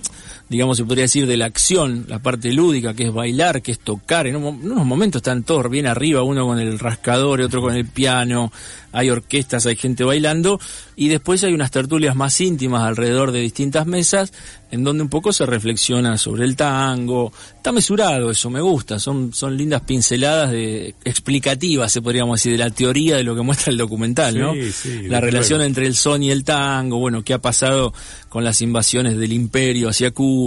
digamos, 0.53 0.77
se 0.77 0.85
podría 0.85 1.05
decir, 1.05 1.27
de 1.27 1.37
la 1.37 1.47
acción, 1.47 2.05
la 2.09 2.21
parte 2.21 2.53
lúdica, 2.53 2.95
que 2.95 3.05
es 3.05 3.13
bailar, 3.13 3.63
que 3.63 3.73
es 3.73 3.81
tocar. 3.81 4.27
En, 4.27 4.37
un 4.37 4.61
en 4.63 4.71
unos 4.71 4.87
momentos 4.87 5.21
están 5.21 5.43
todos 5.43 5.69
bien 5.69 5.87
arriba, 5.87 6.23
uno 6.23 6.47
con 6.47 6.61
el 6.61 6.79
rascador 6.79 7.41
y 7.41 7.45
otro 7.45 7.61
con 7.63 7.75
el 7.75 7.87
piano. 7.87 8.53
Hay 8.93 9.09
orquestas, 9.09 9.65
hay 9.65 9.77
gente 9.77 10.05
bailando. 10.05 10.61
Y 10.95 11.09
después 11.09 11.43
hay 11.43 11.55
unas 11.55 11.71
tertulias 11.71 12.15
más 12.15 12.39
íntimas 12.41 12.83
alrededor 12.83 13.33
de 13.33 13.41
distintas 13.41 13.87
mesas 13.87 14.33
en 14.71 14.85
donde 14.85 15.03
un 15.03 15.09
poco 15.09 15.33
se 15.33 15.45
reflexiona 15.47 16.17
sobre 16.19 16.45
el 16.45 16.57
tango. 16.57 17.33
Está 17.57 17.73
mesurado 17.73 18.31
eso, 18.31 18.51
me 18.51 18.61
gusta. 18.61 18.99
Son, 18.99 19.33
son 19.33 19.57
lindas 19.57 19.83
pinceladas 19.83 20.51
de 20.51 20.95
explicativas, 21.05 21.91
se 21.93 22.03
podríamos 22.03 22.39
decir, 22.39 22.53
de 22.53 22.59
la 22.59 22.71
teoría 22.71 23.17
de 23.17 23.23
lo 23.23 23.35
que 23.35 23.43
muestra 23.43 23.71
el 23.71 23.79
documental, 23.79 24.35
Sí, 24.35 24.39
¿no? 24.39 24.55
sí, 24.73 25.09
la 25.09 25.21
relación 25.21 25.61
entre 25.63 25.87
el 25.87 25.95
son 25.95 26.23
y 26.23 26.31
el 26.31 26.45
tango, 26.45 26.99
bueno, 26.99 27.23
qué 27.23 27.35
ha 27.35 27.39
pasado 27.39 27.93
con 28.29 28.45
las 28.45 28.63
invasiones 28.63 29.19
del 29.19 29.33
imperio 29.33 29.91
hacia 29.91 30.11
Cuba, 30.11 30.42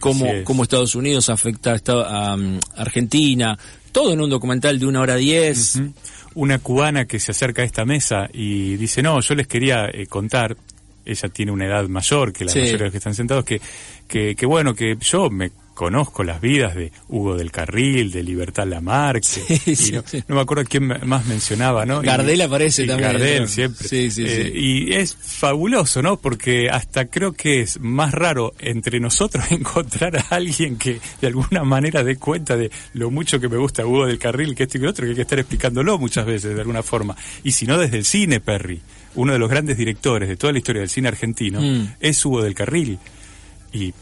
cómo, 0.00 0.24
Así 0.26 0.36
es. 0.38 0.44
cómo 0.44 0.62
Estados 0.62 0.94
Unidos 0.94 1.28
afecta 1.30 1.76
a, 1.88 2.34
um, 2.34 2.58
Argentina, 2.76 3.58
todo 3.92 4.12
en 4.12 4.20
un 4.20 4.28
documental 4.30 4.78
de 4.78 4.86
una 4.86 5.00
hora 5.00 5.16
diez. 5.16 5.80
Una 6.34 6.58
cubana 6.58 7.06
que 7.06 7.18
se 7.18 7.30
acerca 7.30 7.62
a 7.62 7.64
esta 7.64 7.84
mesa 7.86 8.28
y 8.32 8.76
dice, 8.76 9.02
no, 9.02 9.20
yo 9.20 9.34
les 9.34 9.46
quería 9.46 9.86
eh, 9.86 10.06
contar, 10.06 10.54
ella 11.04 11.28
tiene 11.30 11.50
una 11.52 11.64
edad 11.66 11.88
mayor 11.88 12.32
que 12.32 12.44
la 12.44 12.50
Sí. 12.52 12.58
mayoría 12.58 12.78
de 12.78 12.84
los 12.84 12.92
que 12.92 12.98
están 12.98 13.14
sentados, 13.14 13.44
que, 13.44 13.60
que, 14.06 14.34
que 14.36 14.44
bueno, 14.46 14.74
que 14.74 14.96
yo 15.00 15.30
me 15.30 15.50
conozco 15.76 16.24
las 16.24 16.40
vidas 16.40 16.74
de 16.74 16.90
Hugo 17.08 17.36
del 17.36 17.52
Carril, 17.52 18.10
de 18.10 18.22
Libertad 18.24 18.66
Lamarque, 18.66 19.28
Sí, 19.28 19.76
sí, 19.76 19.92
no, 19.92 20.02
sí. 20.04 20.24
no 20.26 20.34
me 20.36 20.40
acuerdo 20.40 20.64
quién 20.68 20.86
más 21.06 21.26
mencionaba, 21.26 21.84
¿no? 21.86 22.02
Y- 22.02 22.06
Gardel 22.06 22.40
aparece 22.40 22.84
y 22.84 22.86
también, 22.86 23.12
Gardel 23.12 23.34
creo. 23.36 23.46
siempre. 23.46 23.86
Sí, 23.86 24.10
sí, 24.10 24.24
Eh, 24.26 24.50
sí. 24.52 24.58
Y 24.58 24.92
es 24.94 25.14
fabuloso, 25.14 26.00
¿no? 26.02 26.16
Porque 26.16 26.70
hasta 26.70 27.04
creo 27.06 27.34
que 27.34 27.60
es 27.60 27.78
más 27.78 28.12
raro 28.12 28.54
entre 28.58 28.98
nosotros 29.00 29.44
encontrar 29.52 30.16
a 30.16 30.24
alguien 30.30 30.78
que 30.78 30.98
de 31.20 31.26
alguna 31.26 31.62
manera 31.62 32.02
dé 32.02 32.16
cuenta 32.16 32.56
de 32.56 32.70
lo 32.94 33.10
mucho 33.10 33.38
que 33.38 33.48
me 33.48 33.58
gusta 33.58 33.84
Hugo 33.86 34.06
del 34.06 34.18
Carril, 34.18 34.54
que 34.54 34.62
esto 34.62 34.78
y 34.78 34.80
que 34.80 34.86
otro, 34.88 35.04
que 35.04 35.10
hay 35.10 35.16
que 35.16 35.22
estar 35.22 35.38
explicándolo 35.38 35.98
muchas 35.98 36.24
veces 36.24 36.54
de 36.54 36.60
alguna 36.62 36.82
forma. 36.82 37.14
Y 37.44 37.52
si 37.52 37.66
no 37.66 37.76
desde 37.76 37.98
el 37.98 38.04
cine, 38.06 38.40
Perry, 38.40 38.80
uno 39.14 39.34
de 39.34 39.38
los 39.38 39.50
grandes 39.50 39.76
directores 39.76 40.28
de 40.28 40.36
toda 40.36 40.52
la 40.54 40.58
historia 40.58 40.80
del 40.80 40.88
cine 40.90 41.08
argentino, 41.08 41.60
Mm. 41.60 41.94
es 42.00 42.24
Hugo 42.24 42.42
del 42.42 42.54
Carril. 42.54 42.98
Y 43.72 43.92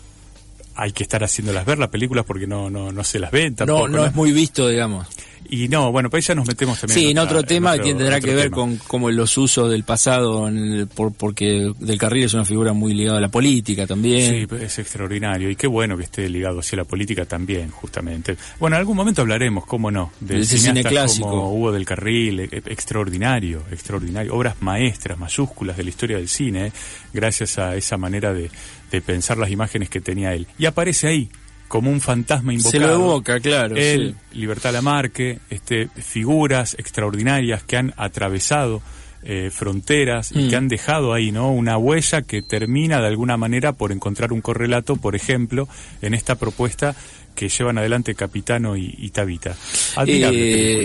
hay 0.74 0.92
que 0.92 1.02
estar 1.02 1.22
haciéndolas 1.22 1.64
ver 1.64 1.78
las 1.78 1.88
películas 1.88 2.24
porque 2.24 2.46
no, 2.46 2.70
no, 2.70 2.92
no 2.92 3.04
se 3.04 3.18
las 3.18 3.30
ven 3.30 3.54
tampoco. 3.54 3.88
No, 3.88 3.98
no 3.98 4.06
es 4.06 4.14
muy 4.14 4.32
visto, 4.32 4.68
digamos. 4.68 5.06
Y 5.48 5.68
no, 5.68 5.92
bueno, 5.92 6.10
pues 6.10 6.26
ya 6.26 6.34
nos 6.34 6.46
metemos 6.46 6.80
también 6.80 6.98
Sí, 6.98 7.10
en 7.10 7.18
otra- 7.18 7.38
otro 7.38 7.46
tema 7.48 7.72
otro- 7.72 7.84
que 7.84 7.94
tendrá 7.94 8.20
que 8.20 8.34
ver 8.34 8.44
tema. 8.44 8.56
con 8.56 8.76
como 8.76 9.10
los 9.10 9.36
usos 9.38 9.70
del 9.70 9.84
pasado, 9.84 10.48
en 10.48 10.58
el- 10.58 10.86
por, 10.88 11.12
porque 11.12 11.72
Del 11.78 11.98
Carril 11.98 12.24
es 12.24 12.34
una 12.34 12.44
figura 12.44 12.72
muy 12.72 12.94
ligada 12.94 13.18
a 13.18 13.20
la 13.20 13.28
política 13.28 13.86
también. 13.86 14.48
Sí, 14.48 14.56
es 14.60 14.78
extraordinario 14.78 15.50
y 15.50 15.56
qué 15.56 15.66
bueno 15.66 15.96
que 15.96 16.04
esté 16.04 16.28
ligado 16.28 16.60
hacia 16.60 16.76
la 16.76 16.84
política 16.84 17.24
también, 17.24 17.70
justamente. 17.70 18.36
Bueno, 18.58 18.76
en 18.76 18.80
algún 18.80 18.96
momento 18.96 19.22
hablaremos, 19.22 19.66
cómo 19.66 19.90
no, 19.90 20.12
de 20.20 20.40
ese 20.40 20.58
cine 20.58 20.82
clásico. 20.84 21.28
como 21.28 21.52
Hugo 21.54 21.72
del 21.72 21.84
Carril, 21.84 22.40
e- 22.40 22.48
e- 22.50 22.62
extraordinario, 22.66 23.62
extraordinario, 23.70 24.34
obras 24.34 24.56
maestras, 24.60 25.18
mayúsculas 25.18 25.76
de 25.76 25.82
la 25.84 25.90
historia 25.90 26.16
del 26.16 26.28
cine, 26.28 26.66
eh, 26.68 26.72
gracias 27.12 27.58
a 27.58 27.76
esa 27.76 27.96
manera 27.96 28.32
de, 28.32 28.50
de 28.90 29.00
pensar 29.00 29.36
las 29.38 29.50
imágenes 29.50 29.88
que 29.90 30.00
tenía 30.00 30.32
él. 30.34 30.46
Y 30.58 30.66
aparece 30.66 31.08
ahí, 31.08 31.28
como 31.68 31.90
un 31.90 32.00
fantasma 32.00 32.52
invocado. 32.52 32.70
Se 32.72 32.78
lo 32.78 32.94
evoca, 32.94 33.40
claro. 33.40 33.76
Él, 33.76 34.16
sí. 34.32 34.38
Libertad 34.38 34.72
Lamarque, 34.72 35.38
este, 35.50 35.88
figuras 35.88 36.74
extraordinarias 36.78 37.62
que 37.64 37.76
han 37.76 37.92
atravesado 37.96 38.82
eh, 39.26 39.50
fronteras 39.50 40.32
y 40.32 40.40
Mm. 40.44 40.48
que 40.50 40.56
han 40.56 40.68
dejado 40.68 41.14
ahí, 41.14 41.32
¿no? 41.32 41.50
Una 41.50 41.78
huella 41.78 42.20
que 42.20 42.42
termina 42.42 43.00
de 43.00 43.06
alguna 43.06 43.38
manera 43.38 43.72
por 43.72 43.90
encontrar 43.90 44.34
un 44.34 44.42
correlato, 44.42 44.96
por 44.96 45.16
ejemplo, 45.16 45.66
en 46.02 46.12
esta 46.12 46.34
propuesta 46.34 46.94
que 47.34 47.48
llevan 47.48 47.78
adelante 47.78 48.14
Capitano 48.14 48.76
y, 48.76 48.94
y 48.98 49.10
Tabita. 49.10 49.56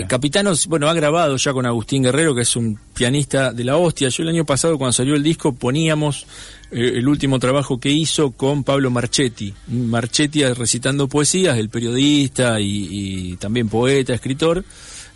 Eh. 0.00 0.04
Capitanos, 0.08 0.66
bueno, 0.66 0.88
ha 0.88 0.94
grabado 0.94 1.36
ya 1.36 1.52
con 1.52 1.66
Agustín 1.66 2.02
Guerrero, 2.02 2.34
que 2.34 2.42
es 2.42 2.56
un 2.56 2.78
pianista 2.94 3.52
de 3.52 3.64
la 3.64 3.76
hostia. 3.76 4.08
Yo 4.08 4.22
el 4.22 4.28
año 4.30 4.44
pasado, 4.44 4.76
cuando 4.78 4.92
salió 4.92 5.14
el 5.14 5.22
disco, 5.22 5.52
poníamos 5.54 6.26
eh, 6.70 6.92
el 6.96 7.06
último 7.08 7.38
trabajo 7.38 7.78
que 7.78 7.90
hizo 7.90 8.32
con 8.32 8.64
Pablo 8.64 8.90
Marchetti. 8.90 9.54
Marchetti 9.68 10.44
recitando 10.44 11.08
poesías, 11.08 11.56
el 11.58 11.68
periodista 11.68 12.60
y, 12.60 12.88
y 13.32 13.36
también 13.36 13.68
poeta, 13.68 14.12
escritor. 14.14 14.64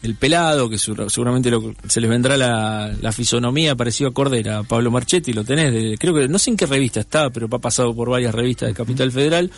El 0.02 0.16
pelado, 0.16 0.68
que 0.68 0.76
segura- 0.76 1.08
seguramente 1.08 1.50
lo- 1.50 1.74
se 1.88 1.98
les 1.98 2.10
vendrá 2.10 2.36
la, 2.36 2.94
la 3.00 3.10
fisonomía 3.10 3.74
parecido 3.74 4.10
a 4.10 4.12
Cordera, 4.12 4.62
Pablo 4.62 4.90
Marchetti, 4.90 5.32
lo 5.32 5.44
tenés, 5.44 5.72
de- 5.72 5.96
creo 5.98 6.12
que 6.12 6.28
no 6.28 6.38
sé 6.38 6.50
en 6.50 6.58
qué 6.58 6.66
revista 6.66 7.00
está, 7.00 7.30
pero 7.30 7.48
ha 7.50 7.58
pasado 7.58 7.94
por 7.94 8.10
varias 8.10 8.34
revistas 8.34 8.68
de 8.68 8.74
Capital 8.74 9.10
Federal 9.10 9.50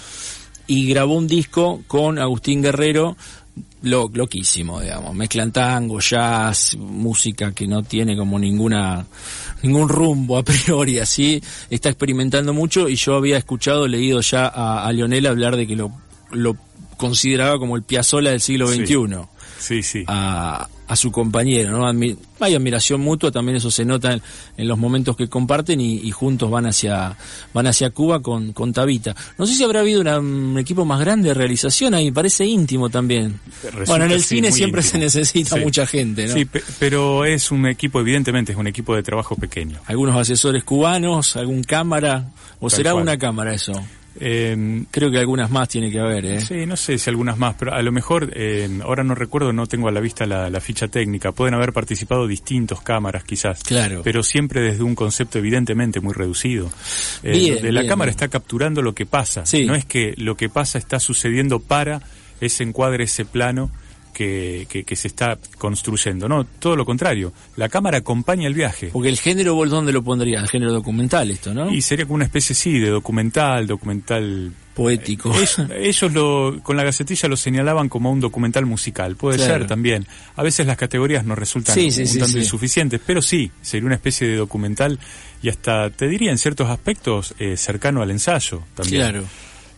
y 0.66 0.88
grabó 0.88 1.14
un 1.14 1.26
disco 1.26 1.82
con 1.86 2.18
Agustín 2.18 2.62
Guerrero 2.62 3.16
lo, 3.82 4.10
loquísimo, 4.12 4.80
digamos. 4.80 5.14
Mezclan 5.14 5.52
tango, 5.52 6.00
jazz, 6.00 6.76
música 6.76 7.52
que 7.52 7.66
no 7.66 7.82
tiene 7.82 8.16
como 8.16 8.38
ninguna 8.38 9.06
ningún 9.62 9.88
rumbo 9.88 10.38
a 10.38 10.42
priori, 10.42 10.98
así. 10.98 11.42
Está 11.70 11.88
experimentando 11.88 12.52
mucho 12.52 12.88
y 12.88 12.96
yo 12.96 13.14
había 13.14 13.36
escuchado, 13.36 13.86
leído 13.86 14.20
ya 14.20 14.46
a, 14.46 14.86
a 14.86 14.92
Lionel 14.92 15.26
hablar 15.26 15.56
de 15.56 15.66
que 15.66 15.76
lo, 15.76 15.92
lo 16.32 16.56
consideraba 16.96 17.58
como 17.58 17.76
el 17.76 17.82
Piazzolla 17.82 18.30
del 18.30 18.40
siglo. 18.40 18.68
XXI 18.68 18.86
Sí, 18.86 18.94
sí. 19.82 20.04
a, 20.06 20.68
a 20.88 20.96
su 20.96 21.10
compañero, 21.10 21.70
¿no? 21.70 21.84
Admi- 21.90 22.16
hay 22.40 22.54
admiración 22.54 23.00
mutua, 23.00 23.32
también 23.32 23.56
eso 23.56 23.70
se 23.70 23.84
nota 23.84 24.12
en, 24.12 24.22
en 24.56 24.68
los 24.68 24.78
momentos 24.78 25.16
que 25.16 25.28
comparten 25.28 25.80
y, 25.80 25.96
y 26.00 26.10
juntos 26.10 26.50
van 26.50 26.66
hacia 26.66 27.16
van 27.54 27.66
hacia 27.66 27.90
Cuba 27.90 28.20
con, 28.20 28.52
con 28.52 28.72
Tabita. 28.72 29.14
No 29.38 29.46
sé 29.46 29.54
si 29.54 29.64
habrá 29.64 29.80
habido 29.80 30.00
una- 30.00 30.18
un 30.18 30.58
equipo 30.58 30.84
más 30.84 31.00
grande 31.00 31.28
de 31.30 31.34
realización 31.34 31.94
ahí, 31.94 32.10
parece 32.10 32.44
íntimo 32.46 32.88
también. 32.90 33.40
Resulta, 33.62 33.84
bueno, 33.86 34.04
en 34.04 34.12
el 34.12 34.20
sí, 34.22 34.36
cine 34.36 34.52
siempre 34.52 34.82
íntimo. 34.82 34.92
se 34.92 34.98
necesita 34.98 35.56
Sí. 35.56 35.62
mucha 35.62 35.86
gente, 35.86 36.26
¿no? 36.26 36.34
Sí, 36.34 36.44
pe- 36.44 36.62
pero 36.78 37.24
es 37.24 37.50
un 37.50 37.66
equipo, 37.66 38.00
evidentemente, 38.00 38.52
es 38.52 38.58
un 38.58 38.66
equipo 38.66 38.94
de 38.94 39.02
trabajo 39.02 39.34
pequeño. 39.36 39.78
Algunos 39.86 40.16
asesores 40.16 40.62
cubanos, 40.64 41.36
algún 41.36 41.62
cámara, 41.64 42.30
o 42.60 42.68
Tal 42.68 42.76
será 42.76 42.92
cual. 42.92 43.02
una 43.02 43.18
cámara 43.18 43.54
eso. 43.54 43.72
Eh, 44.18 44.84
Creo 44.90 45.10
que 45.10 45.18
algunas 45.18 45.50
más 45.50 45.68
tiene 45.68 45.90
que 45.90 45.98
haber, 46.00 46.24
¿eh? 46.26 46.40
Sí, 46.40 46.66
no 46.66 46.76
sé 46.76 46.98
si 46.98 47.10
algunas 47.10 47.36
más, 47.38 47.54
pero 47.58 47.72
a 47.74 47.82
lo 47.82 47.92
mejor, 47.92 48.30
eh, 48.34 48.68
ahora 48.82 49.04
no 49.04 49.14
recuerdo, 49.14 49.52
no 49.52 49.66
tengo 49.66 49.88
a 49.88 49.92
la 49.92 50.00
vista 50.00 50.26
la, 50.26 50.48
la 50.50 50.60
ficha 50.60 50.88
técnica, 50.88 51.32
pueden 51.32 51.54
haber 51.54 51.72
participado 51.72 52.26
distintos 52.26 52.80
cámaras 52.82 53.24
quizás, 53.24 53.62
Claro. 53.62 54.02
pero 54.02 54.22
siempre 54.22 54.60
desde 54.60 54.82
un 54.82 54.94
concepto 54.94 55.38
evidentemente 55.38 56.00
muy 56.00 56.14
reducido. 56.14 56.70
Eh, 57.22 57.32
Bien, 57.32 57.54
donde 57.54 57.72
la 57.72 57.80
bien, 57.82 57.90
cámara 57.90 58.06
bien. 58.08 58.16
está 58.16 58.28
capturando 58.28 58.82
lo 58.82 58.94
que 58.94 59.06
pasa, 59.06 59.44
Sí. 59.46 59.64
no 59.66 59.74
es 59.74 59.84
que 59.84 60.14
lo 60.16 60.36
que 60.36 60.48
pasa 60.48 60.78
está 60.78 60.98
sucediendo 61.00 61.60
para 61.60 62.00
ese 62.40 62.64
encuadre, 62.64 63.04
ese 63.04 63.24
plano 63.24 63.70
que, 64.16 64.84
que, 64.86 64.96
se 64.96 65.08
está 65.08 65.38
construyendo, 65.58 66.26
no, 66.26 66.44
todo 66.44 66.74
lo 66.74 66.86
contrario, 66.86 67.34
la 67.56 67.68
cámara 67.68 67.98
acompaña 67.98 68.46
el 68.46 68.54
viaje. 68.54 68.88
Porque 68.90 69.10
el 69.10 69.18
género, 69.18 69.54
¿vos 69.54 69.68
dónde 69.68 69.92
lo 69.92 70.02
pondría? 70.02 70.40
El 70.40 70.48
género 70.48 70.72
documental 70.72 71.30
esto, 71.30 71.52
¿no? 71.52 71.70
Y 71.70 71.82
sería 71.82 72.06
como 72.06 72.14
una 72.14 72.24
especie, 72.24 72.54
sí, 72.54 72.78
de 72.78 72.88
documental, 72.88 73.66
documental 73.66 74.52
poético. 74.74 75.34
ellos, 75.78 76.12
lo, 76.12 76.60
con 76.62 76.78
la 76.78 76.84
gacetilla 76.84 77.28
lo 77.28 77.36
señalaban 77.36 77.90
como 77.90 78.10
un 78.10 78.20
documental 78.20 78.64
musical, 78.64 79.16
puede 79.16 79.38
ser 79.38 79.66
también. 79.66 80.06
A 80.34 80.42
veces 80.42 80.66
las 80.66 80.78
categorías 80.78 81.26
no 81.26 81.34
resultan 81.34 81.78
un 81.78 82.18
tanto 82.18 82.38
insuficientes, 82.38 83.00
pero 83.04 83.20
sí, 83.20 83.50
sería 83.60 83.84
una 83.84 83.96
especie 83.96 84.26
de 84.26 84.36
documental 84.36 84.98
y 85.42 85.50
hasta, 85.50 85.90
te 85.90 86.08
diría 86.08 86.30
en 86.30 86.38
ciertos 86.38 86.70
aspectos, 86.70 87.34
eh, 87.38 87.58
cercano 87.58 88.00
al 88.00 88.10
ensayo 88.10 88.62
también. 88.74 89.02
Claro. 89.02 89.24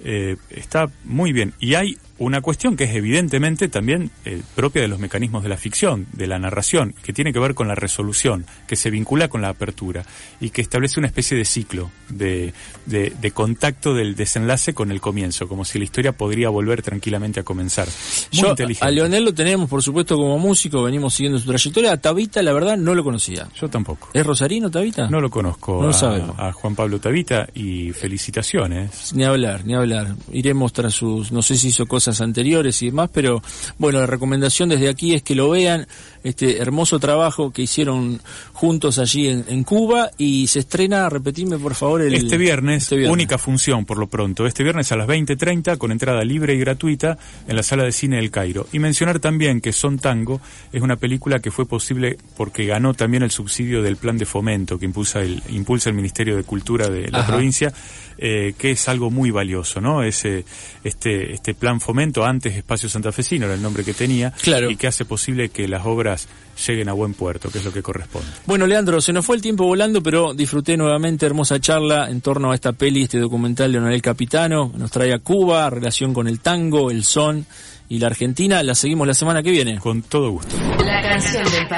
Eh, 0.04 0.36
está 0.50 0.86
muy 1.02 1.32
bien. 1.32 1.54
Y 1.58 1.74
hay 1.74 1.98
una 2.18 2.40
cuestión 2.40 2.76
que 2.76 2.84
es 2.84 2.94
evidentemente 2.94 3.68
también 3.68 4.10
eh, 4.24 4.42
propia 4.54 4.82
de 4.82 4.88
los 4.88 4.98
mecanismos 4.98 5.42
de 5.42 5.48
la 5.48 5.56
ficción, 5.56 6.06
de 6.12 6.26
la 6.26 6.38
narración, 6.38 6.94
que 7.02 7.12
tiene 7.12 7.32
que 7.32 7.38
ver 7.38 7.54
con 7.54 7.68
la 7.68 7.74
resolución, 7.74 8.44
que 8.66 8.76
se 8.76 8.90
vincula 8.90 9.28
con 9.28 9.40
la 9.40 9.50
apertura 9.50 10.04
y 10.40 10.50
que 10.50 10.60
establece 10.60 10.98
una 10.98 11.06
especie 11.06 11.36
de 11.36 11.44
ciclo 11.44 11.90
de, 12.08 12.52
de, 12.86 13.30
contacto 13.30 13.94
del 13.94 14.16
desenlace 14.16 14.74
con 14.74 14.90
el 14.90 15.00
comienzo, 15.00 15.48
como 15.48 15.64
si 15.64 15.78
la 15.78 15.84
historia 15.84 16.12
podría 16.12 16.48
volver 16.48 16.82
tranquilamente 16.82 17.40
a 17.40 17.42
comenzar. 17.42 17.86
Muy 18.32 18.48
inteligente. 18.48 18.86
A 18.86 18.90
Leonel 18.90 19.24
lo 19.24 19.34
tenemos, 19.34 19.68
por 19.68 19.82
supuesto, 19.82 20.16
como 20.16 20.38
músico, 20.38 20.82
venimos 20.82 21.14
siguiendo 21.14 21.38
su 21.38 21.46
trayectoria. 21.46 21.92
A 21.92 21.96
Tabita, 21.98 22.42
la 22.42 22.52
verdad, 22.52 22.76
no 22.76 22.94
lo 22.94 23.04
conocía. 23.04 23.48
Yo 23.54 23.68
tampoco. 23.68 24.08
¿Es 24.12 24.26
Rosarino, 24.26 24.70
Tabita? 24.70 25.08
No 25.08 25.20
lo 25.20 25.30
conozco. 25.30 25.80
No 25.82 25.90
a, 25.90 26.48
a 26.48 26.52
Juan 26.52 26.74
Pablo 26.74 26.98
Tabita 26.98 27.48
y 27.54 27.92
felicitaciones. 27.92 29.12
Ni 29.14 29.24
hablar, 29.24 29.64
ni 29.64 29.74
hablar. 29.74 30.16
Iremos 30.32 30.72
tras 30.72 30.94
sus, 30.94 31.30
no 31.30 31.42
sé 31.42 31.56
si 31.56 31.68
hizo 31.68 31.86
cosas 31.86 32.07
anteriores 32.20 32.82
y 32.82 32.86
demás, 32.86 33.10
pero 33.12 33.42
bueno, 33.78 34.00
la 34.00 34.06
recomendación 34.06 34.68
desde 34.68 34.88
aquí 34.88 35.14
es 35.14 35.22
que 35.22 35.34
lo 35.34 35.50
vean, 35.50 35.86
este 36.24 36.58
hermoso 36.58 36.98
trabajo 36.98 37.52
que 37.52 37.62
hicieron 37.62 38.20
juntos 38.52 38.98
allí 38.98 39.28
en, 39.28 39.64
Cuba 39.64 40.10
y 40.18 40.46
se 40.46 40.60
estrena, 40.60 41.08
repetime 41.08 41.58
por 41.58 41.74
favor, 41.74 42.02
el, 42.02 42.14
este, 42.14 42.38
viernes, 42.38 42.84
este 42.84 42.96
viernes, 42.96 43.12
única 43.12 43.38
función 43.38 43.84
por 43.84 43.98
lo 43.98 44.06
pronto, 44.06 44.46
este 44.46 44.62
viernes 44.62 44.90
a 44.92 44.96
las 44.96 45.06
20.30 45.06 45.78
con 45.78 45.92
entrada 45.92 46.24
libre 46.24 46.54
y 46.54 46.58
gratuita 46.58 47.18
en 47.46 47.56
la 47.56 47.62
sala 47.62 47.84
de 47.84 47.92
cine 47.92 48.16
del 48.16 48.30
Cairo. 48.30 48.66
Y 48.72 48.78
mencionar 48.78 49.20
también 49.20 49.60
que 49.60 49.72
Son 49.72 49.98
Tango 49.98 50.40
es 50.72 50.82
una 50.82 50.96
película 50.96 51.40
que 51.40 51.50
fue 51.50 51.66
posible 51.66 52.18
porque 52.36 52.66
ganó 52.66 52.94
también 52.94 53.22
el 53.22 53.30
subsidio 53.30 53.82
del 53.82 53.96
plan 53.96 54.18
de 54.18 54.26
fomento 54.26 54.78
que 54.78 54.86
impulsa 54.86 55.20
el, 55.20 55.42
impulsa 55.50 55.90
el 55.90 55.96
Ministerio 55.96 56.36
de 56.36 56.44
Cultura 56.44 56.88
de 56.88 57.10
la 57.10 57.26
provincia, 57.26 57.72
eh, 58.16 58.54
que 58.58 58.72
es 58.72 58.88
algo 58.88 59.10
muy 59.10 59.30
valioso, 59.30 59.80
¿no? 59.80 60.02
Ese, 60.02 60.44
este, 60.84 61.32
este 61.32 61.54
plan 61.54 61.80
fomento 61.80 61.97
antes 62.24 62.56
Espacio 62.56 62.88
Santafesino 62.88 63.46
era 63.46 63.54
el 63.54 63.62
nombre 63.62 63.84
que 63.84 63.94
tenía, 63.94 64.32
y 64.68 64.76
que 64.76 64.86
hace 64.86 65.04
posible 65.04 65.48
que 65.48 65.68
las 65.68 65.84
obras 65.86 66.28
lleguen 66.66 66.88
a 66.88 66.92
buen 66.92 67.14
puerto, 67.14 67.50
que 67.50 67.58
es 67.58 67.64
lo 67.64 67.72
que 67.72 67.82
corresponde. 67.82 68.28
Bueno, 68.46 68.66
Leandro, 68.66 69.00
se 69.00 69.12
nos 69.12 69.24
fue 69.24 69.36
el 69.36 69.42
tiempo 69.42 69.64
volando, 69.64 70.02
pero 70.02 70.34
disfruté 70.34 70.76
nuevamente 70.76 71.26
hermosa 71.26 71.60
charla 71.60 72.10
en 72.10 72.20
torno 72.20 72.52
a 72.52 72.54
esta 72.54 72.72
peli, 72.72 73.04
este 73.04 73.18
documental 73.18 73.72
de 73.72 73.78
Leonel 73.78 74.02
Capitano, 74.02 74.72
nos 74.76 74.90
trae 74.90 75.12
a 75.12 75.18
Cuba, 75.18 75.70
relación 75.70 76.12
con 76.14 76.28
el 76.28 76.40
tango, 76.40 76.90
el 76.90 77.04
son 77.04 77.46
y 77.88 77.98
la 77.98 78.08
Argentina. 78.08 78.62
La 78.62 78.74
seguimos 78.74 79.06
la 79.06 79.14
semana 79.14 79.42
que 79.42 79.50
viene. 79.50 79.78
Con 79.78 80.02
todo 80.02 80.30
gusto. 80.30 80.54
La 80.84 81.02
canción 81.02 81.44
del 81.44 81.68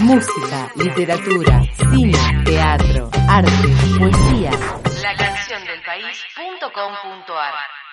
Música, 0.00 0.72
literatura, 0.76 1.62
cine, 1.90 2.18
teatro, 2.44 3.10
arte, 3.28 3.68
poesía. 3.98 4.50
País.com.ar 6.08 7.87